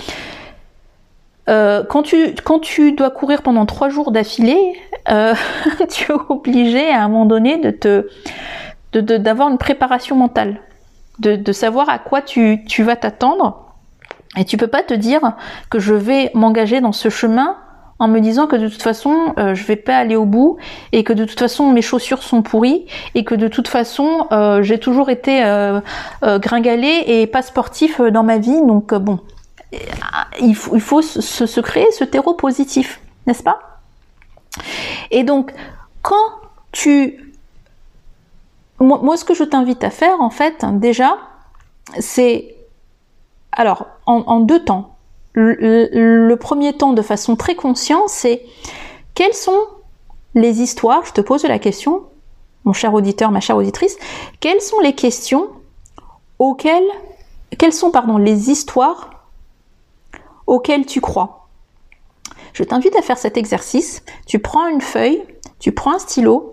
[1.50, 4.76] Euh, quand, tu, quand tu dois courir pendant trois jours d'affilée,
[5.10, 5.34] euh,
[5.90, 8.08] tu es obligé à un moment donné de te
[8.94, 10.60] d'avoir une préparation mentale,
[11.20, 13.68] de, de, savoir à quoi tu, tu vas t'attendre.
[14.38, 15.34] Et tu peux pas te dire
[15.70, 17.58] que je vais m'engager dans ce chemin
[18.00, 20.58] en me disant que de toute façon euh, je vais pas aller au bout
[20.92, 24.62] et que de toute façon mes chaussures sont pourries et que de toute façon euh,
[24.62, 25.80] j'ai toujours été euh,
[26.22, 28.62] gringalé et pas sportif dans ma vie.
[28.66, 29.20] Donc bon
[30.40, 33.60] il faut, se, créer ce terreau positif, n'est-ce pas?
[35.12, 35.54] Et donc,
[36.02, 36.16] quand
[36.72, 37.34] tu...
[38.80, 41.18] Moi, ce que je t'invite à faire, en fait, déjà,
[42.00, 42.56] c'est...
[43.52, 44.96] Alors, en, deux temps.
[45.34, 48.44] Le, premier temps, de façon très consciente, c'est
[49.16, 49.60] quelles sont
[50.36, 52.04] les histoires, je te pose la question,
[52.66, 53.98] mon cher auditeur, ma chère auditrice,
[54.40, 55.48] quelles sont les questions
[56.38, 56.88] auxquelles,
[57.58, 59.17] quelles sont, pardon, les histoires
[60.48, 61.48] auquel tu crois.
[62.54, 64.04] Je t'invite à faire cet exercice.
[64.26, 65.24] Tu prends une feuille,
[65.60, 66.52] tu prends un stylo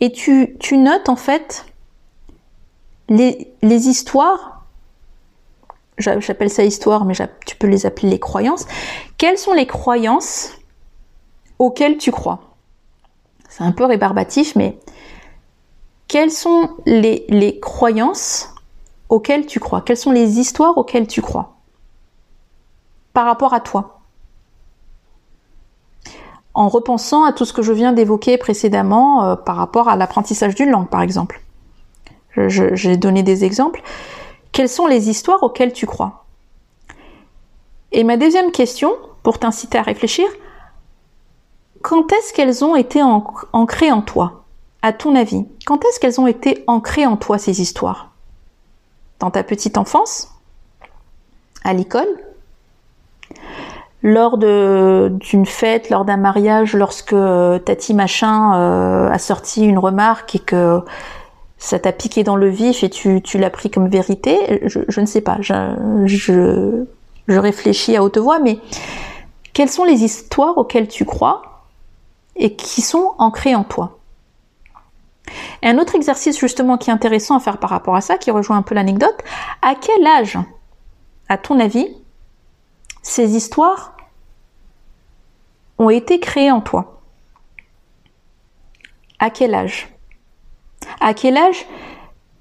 [0.00, 1.66] et tu, tu notes en fait
[3.08, 4.64] les, histoires.
[5.98, 7.14] J'appelle ça histoire, mais
[7.46, 8.66] tu peux les appeler les croyances.
[9.18, 10.52] Quelles sont les croyances
[11.58, 12.40] auxquelles tu crois?
[13.48, 14.78] C'est un peu rébarbatif, mais
[16.06, 18.54] quelles sont les croyances
[19.08, 19.80] auxquelles tu crois?
[19.80, 21.57] Quelles sont les histoires auxquelles tu crois?
[23.18, 23.98] Par rapport à toi.
[26.54, 30.54] En repensant à tout ce que je viens d'évoquer précédemment euh, par rapport à l'apprentissage
[30.54, 31.42] d'une langue, par exemple.
[32.36, 33.82] J'ai donné des exemples.
[34.52, 36.26] Quelles sont les histoires auxquelles tu crois?
[37.90, 40.28] Et ma deuxième question, pour t'inciter à réfléchir,
[41.82, 44.44] quand est-ce qu'elles ont été ancrées en toi?
[44.82, 48.12] À ton avis, quand est-ce qu'elles ont été ancrées en toi, ces histoires?
[49.18, 50.32] Dans ta petite enfance?
[51.64, 52.27] À l'école?
[54.02, 60.36] Lors d'une fête, lors d'un mariage, lorsque euh, Tati machin euh, a sorti une remarque
[60.36, 60.80] et que
[61.58, 65.20] ça t'a piqué dans le vif et tu, l'as pris comme vérité, je, ne sais
[65.20, 65.54] pas, je,
[66.06, 68.60] je, réfléchis à haute voix, mais
[69.52, 71.64] quelles sont les histoires auxquelles tu crois
[72.36, 73.98] et qui sont ancrées en toi?
[75.62, 78.30] Et un autre exercice justement qui est intéressant à faire par rapport à ça, qui
[78.30, 79.16] rejoint un peu l'anecdote,
[79.60, 80.38] à quel âge,
[81.28, 81.88] à ton avis,
[83.08, 83.96] ces histoires
[85.78, 87.00] ont été créées en toi.
[89.18, 89.88] À quel âge?
[91.00, 91.64] À quel âge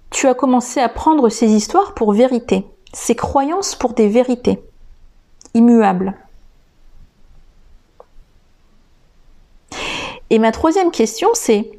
[0.10, 4.62] tu as commencé à prendre ces histoires pour vérité, ces croyances pour des vérités
[5.54, 6.18] immuables?
[10.30, 11.72] Et ma troisième question, c'est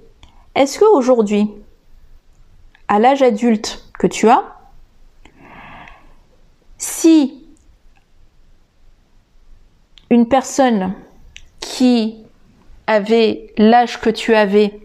[0.55, 1.51] est-ce qu'aujourd'hui,
[2.89, 4.45] à l'âge adulte que tu as,
[6.79, 7.38] si
[10.11, 10.93] une personne
[11.61, 12.17] qui
[12.87, 14.81] avait l'âge que tu avais,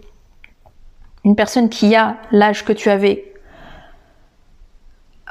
[1.23, 3.33] une personne qui a l'âge que tu avais,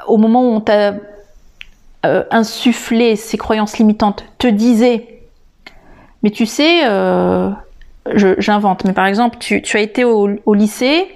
[0.07, 0.95] au moment où on t'a
[2.05, 5.21] euh, insufflé ces croyances limitantes, te disait,
[6.23, 7.51] mais tu sais, euh,
[8.39, 11.07] j'invente, mais par exemple, tu, as été au, lycée,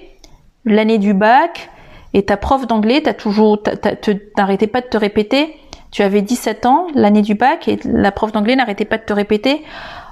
[0.64, 1.70] l'année du bac,
[2.14, 3.62] et ta prof d'anglais, t'as toujours,
[4.36, 5.54] t'arrêtais pas de te répéter,
[5.90, 9.12] tu avais 17 ans, l'année du bac, et la prof d'anglais n'arrêtait pas de te
[9.12, 9.64] répéter,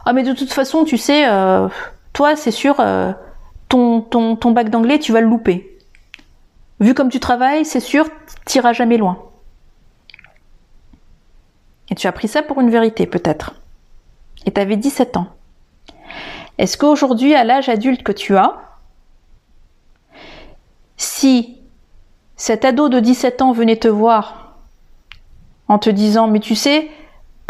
[0.05, 1.69] ah mais de toute façon, tu sais, euh,
[2.13, 3.13] toi, c'est sûr, euh,
[3.69, 5.79] ton, ton, ton bac d'anglais, tu vas le louper.
[6.81, 8.07] Vu comme tu travailles, c'est sûr,
[8.45, 9.19] t'iras jamais loin.
[11.91, 13.55] Et tu as pris ça pour une vérité, peut-être.
[14.45, 15.29] Et tu avais 17 ans.
[16.59, 18.57] Est-ce qu'aujourd'hui, à l'âge adulte que tu as,
[20.97, 21.59] si
[22.37, 24.46] cet ado de 17 ans venait te voir
[25.69, 26.89] en te disant, mais tu sais,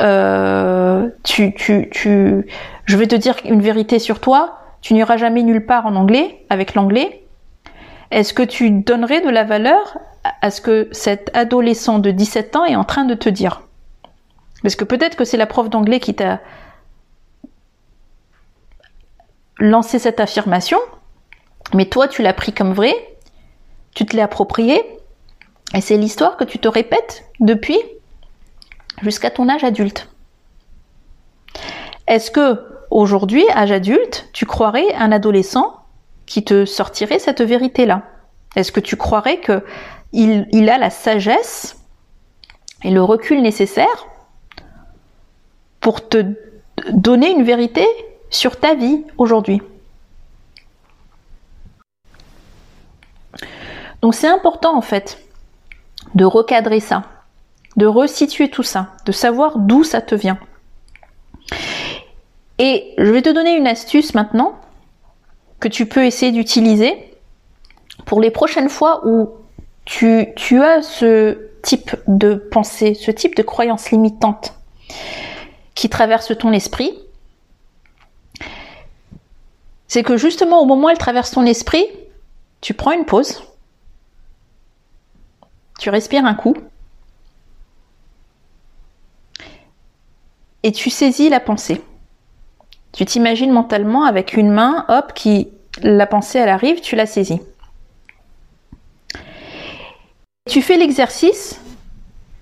[0.00, 2.46] euh, tu, tu, tu,
[2.84, 6.44] je vais te dire une vérité sur toi, tu n'iras jamais nulle part en anglais,
[6.50, 7.24] avec l'anglais,
[8.10, 9.98] est-ce que tu donnerais de la valeur
[10.42, 13.62] à ce que cet adolescent de 17 ans est en train de te dire?
[14.62, 16.40] Parce que peut-être que c'est la prof d'anglais qui t'a
[19.58, 20.78] lancer cette affirmation,
[21.74, 22.94] mais toi tu l'as pris comme vrai,
[23.94, 24.82] tu te l'es approprié,
[25.74, 27.78] et c'est l'histoire que tu te répètes depuis
[29.02, 30.08] jusqu'à ton âge adulte.
[32.06, 35.80] Est-ce que aujourd'hui, âge adulte, tu croirais un adolescent
[36.24, 38.02] qui te sortirait cette vérité-là?
[38.54, 39.64] Est-ce que tu croirais que
[40.12, 41.78] il, a la sagesse
[42.82, 44.06] et le recul nécessaire
[45.80, 46.24] pour te
[46.90, 47.86] donner une vérité
[48.30, 49.60] sur ta vie aujourd'hui?
[54.00, 55.18] Donc c'est important en fait
[56.14, 57.02] de recadrer ça,
[57.76, 60.38] de resituer tout ça, de savoir d'où ça te vient.
[62.58, 64.58] Et je vais te donner une astuce maintenant
[65.60, 67.14] que tu peux essayer d'utiliser
[68.06, 69.30] pour les prochaines fois où
[69.84, 74.54] tu, tu, as ce type de pensée, ce type de croyance limitante
[75.74, 76.98] qui traverse ton esprit
[79.88, 81.86] c'est que justement au moment où elle traverse ton esprit,
[82.60, 83.42] tu prends une pause,
[85.78, 86.56] tu respires un coup,
[90.66, 91.80] et tu saisis la pensée.
[92.90, 95.48] Tu t'imagines mentalement avec une main, hop, qui
[95.80, 97.40] la pensée elle arrive, tu la saisis.
[100.50, 101.60] Tu fais l'exercice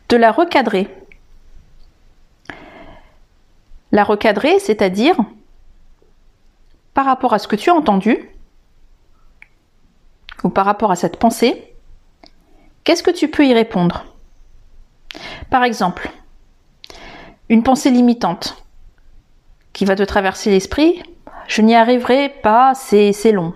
[0.09, 0.89] de la recadrer.
[3.93, 5.17] La recadrer, c'est-à-dire
[6.95, 8.31] par rapport à ce que tu as entendu,
[10.45, 11.75] ou par rapport à cette pensée,
[12.85, 14.07] qu'est-ce que tu peux y répondre?
[15.51, 16.11] Par exemple,
[17.49, 18.65] une pensée limitante
[19.73, 21.03] qui va te traverser l'esprit,
[21.47, 23.55] je n'y arriverai pas, c'est long.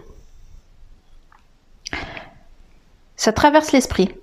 [3.17, 4.15] Ça traverse l'esprit.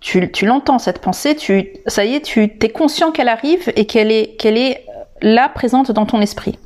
[0.00, 4.10] Tu, l'entends cette pensée, tu, ça y est, tu es conscient qu'elle arrive et qu'elle
[4.10, 4.84] est, qu'elle est
[5.20, 6.58] là présente dans ton esprit.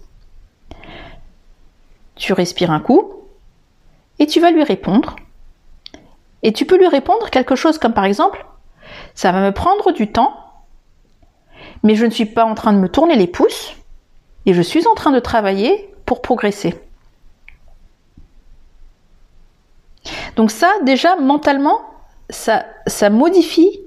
[2.17, 3.13] Tu respires un coup
[4.19, 5.17] et tu vas lui répondre.
[6.43, 8.47] Et tu peux lui répondre quelque chose comme par exemple,
[9.15, 10.46] ça va me prendre du temps,
[11.83, 13.75] mais je ne suis pas en train de me tourner les pouces
[14.47, 16.75] et je suis en train de travailler pour progresser.
[20.37, 21.81] Donc ça, déjà, mentalement,
[22.31, 22.65] ça,
[23.11, 23.81] modifie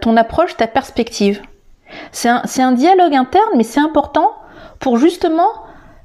[0.00, 1.42] ton approche, ta perspective.
[2.12, 4.34] C'est un, dialogue interne, mais c'est important
[4.78, 5.50] pour justement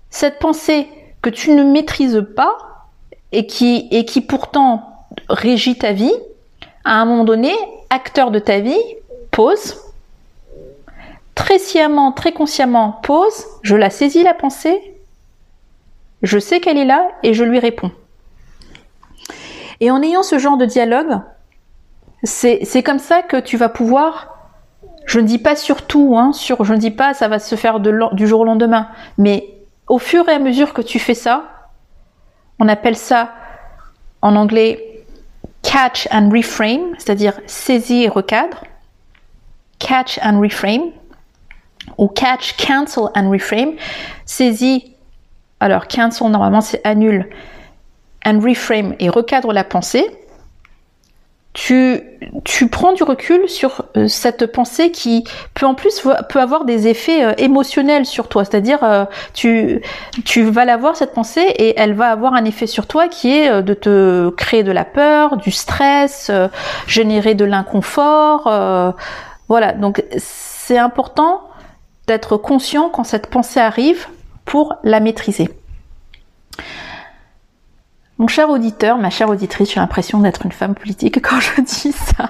[0.10, 0.88] cette pensée
[1.22, 2.58] que tu ne maîtrises pas
[3.32, 6.14] et qui, et qui pourtant régit ta vie,
[6.84, 7.54] à un moment donné,
[7.90, 8.82] acteur de ta vie,
[9.32, 9.83] pose,
[11.36, 14.94] très sciemment, très consciemment, pose, je la saisis la pensée,
[16.22, 17.92] je sais qu'elle est là et je lui réponds.
[19.80, 21.20] Et en ayant ce genre de dialogue,
[22.24, 24.30] c'est comme ça que tu vas pouvoir
[25.06, 27.82] Je ne dis pas surtout, hein, sur, je ne dis pas ça va se faire
[27.82, 29.50] du jour au lendemain, mais
[29.88, 31.44] au fur et à mesure que tu fais ça,
[32.60, 33.34] on appelle ça
[34.22, 35.06] en anglais
[35.62, 38.64] catch and reframe, c'est-à-dire saisir et recadre.
[39.80, 40.92] Catch and reframe
[41.98, 43.74] ou catch, cancel and reframe.
[44.26, 44.96] Saisis,
[45.60, 47.30] alors cancel normalement c'est annule,
[48.26, 50.06] and reframe et recadre la pensée
[51.54, 52.02] tu,
[52.44, 55.24] tu prends du recul sur euh, cette pensée qui
[55.54, 58.44] peut en plus peut avoir des effets euh, émotionnels sur toi.
[58.44, 59.06] C'est-à-dire, euh,
[59.36, 59.82] tu,
[60.26, 63.32] tu vas la voir cette pensée et elle va avoir un effet sur toi qui
[63.32, 66.32] est de te créer de la peur, du stress,
[66.88, 68.96] générer de l'inconfort.
[69.48, 71.42] voilà, donc c'est important
[72.08, 74.08] d'être conscient quand cette pensée arrive
[74.46, 75.50] pour la maîtriser.
[78.18, 81.92] Mon cher auditeur, ma chère auditrice, j'ai l'impression d'être une femme politique quand je dis
[81.92, 82.30] ça.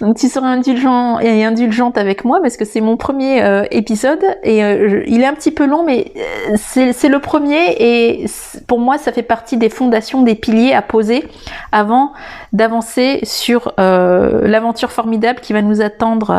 [0.00, 4.22] Donc tu seras indulgent et indulgente avec moi parce que c'est mon premier euh, épisode
[4.44, 8.26] et euh, il est un petit peu long mais euh, c'est le premier et
[8.68, 11.26] pour moi ça fait partie des fondations, des piliers à poser
[11.72, 12.12] avant
[12.52, 16.30] d'avancer sur l'aventure formidable qui va nous attendre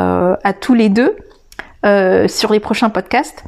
[0.41, 1.15] à tous les deux
[1.83, 3.43] sur les prochains podcasts.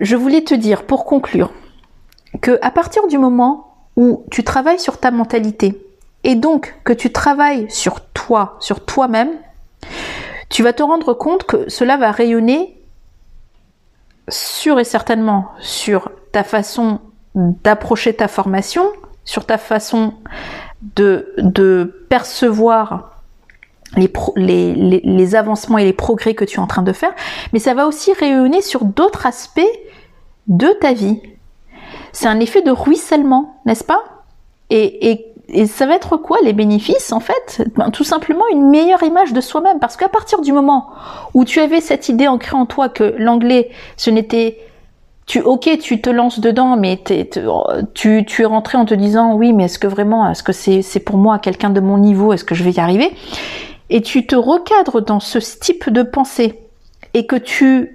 [0.00, 1.52] Je voulais te dire pour conclure
[2.40, 5.84] que à partir du moment où tu travailles sur ta mentalité
[6.22, 9.30] et donc que tu travailles sur toi, sur toi-même,
[10.48, 12.80] tu vas te rendre compte que cela va rayonner
[14.28, 17.00] sûr et certainement sur ta façon
[17.34, 18.84] d'approcher ta formation,
[19.24, 20.14] sur ta façon
[20.82, 23.17] de percevoir
[23.96, 27.12] les, avancements et les progrès que tu es en train de faire,
[27.52, 29.60] mais ça va aussi rayonner sur d'autres aspects
[30.46, 31.20] de ta vie,
[32.12, 34.02] c'est un effet de ruissellement, n'est-ce pas?
[34.70, 35.24] Et,
[35.66, 37.64] ça va être quoi les bénéfices en fait?
[37.74, 39.78] Ben, Tout simplement une meilleure image de soi-même.
[39.78, 40.88] Parce qu'à partir du moment
[41.32, 44.58] où tu avais cette idée ancrée en toi que l'anglais, ce n'était...
[45.24, 47.02] Tu, ok, tu te lances dedans, mais
[47.94, 51.00] tu, tu es rentré en te disant oui, mais est-ce que vraiment, est-ce que c'est
[51.00, 53.10] pour moi quelqu'un de mon niveau, est-ce que je vais y arriver?
[53.90, 56.60] Et tu te recadres dans ce type de pensée.
[57.14, 57.94] Et que tu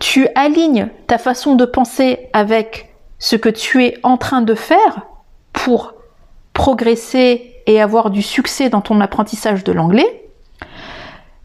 [0.00, 5.06] tu alignes ta façon de penser avec ce que tu es en train de faire
[5.52, 5.94] pour
[6.52, 10.28] progresser et avoir du succès dans ton apprentissage de l'anglais,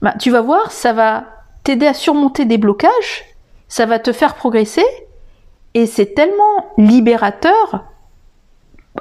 [0.02, 1.26] bah, tu vas voir, ça va
[1.64, 3.26] t'aider à surmonter des blocages,
[3.68, 4.86] ça va te faire progresser,
[5.74, 7.86] et c'est tellement libérateur,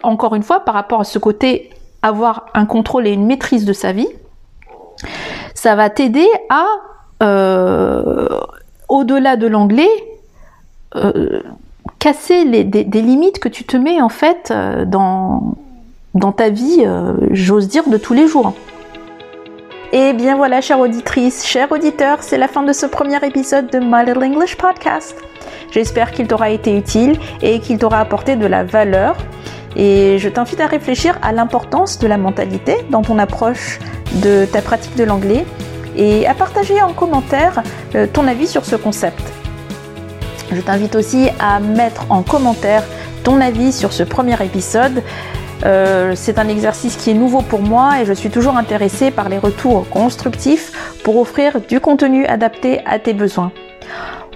[0.03, 1.71] encore une fois, par rapport à ce côté
[2.03, 4.09] avoir un contrôle et une maîtrise de sa vie,
[5.55, 6.65] ça va t'aider à
[7.23, 8.29] euh,
[8.89, 9.91] au-delà de l'anglais,
[10.95, 11.41] euh,
[11.99, 15.57] casser les, des, limites que tu te mets en fait euh, dans,
[16.15, 16.85] dans ta vie,
[17.33, 18.55] j'ose dire, de tous les jours.
[19.93, 23.79] Et bien voilà, chère auditrice, cher auditeur, c'est la fin de ce premier épisode de
[23.79, 25.17] My Little English Podcast.
[25.71, 29.17] J'espère qu'il t'aura été utile et qu'il t'aura apporté de la valeur.
[29.79, 33.79] Et je t'invite à réfléchir à l'importance de la mentalité dans ton approche
[34.23, 35.47] de ta pratique de l'anglais
[35.97, 37.63] et à partager en commentaire
[37.95, 39.23] euh, ton avis sur ce concept.
[40.51, 42.83] Je t'invite aussi à mettre en commentaire
[43.23, 45.03] ton avis sur ce premier épisode.
[45.65, 49.29] Euh, c'est un exercice qui est nouveau pour moi et je suis toujours intéressée par
[49.29, 53.53] les retours constructifs pour offrir du contenu adapté à tes besoins.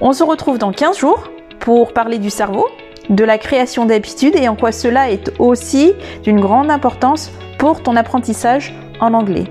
[0.01, 1.31] On se retrouve dans 15 jours
[1.61, 2.67] pour parler du cerveau,
[3.11, 5.93] de la création d'habitudes et en quoi cela est aussi
[6.23, 9.45] d'une grande importance pour ton apprentissage en anglais.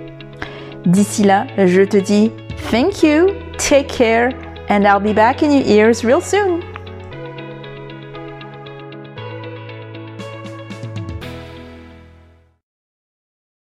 [0.86, 2.32] D'ici là, je te dis
[2.72, 3.28] thank you,
[3.58, 4.30] take care,
[4.70, 6.71] and I'll be back in your ears real soon.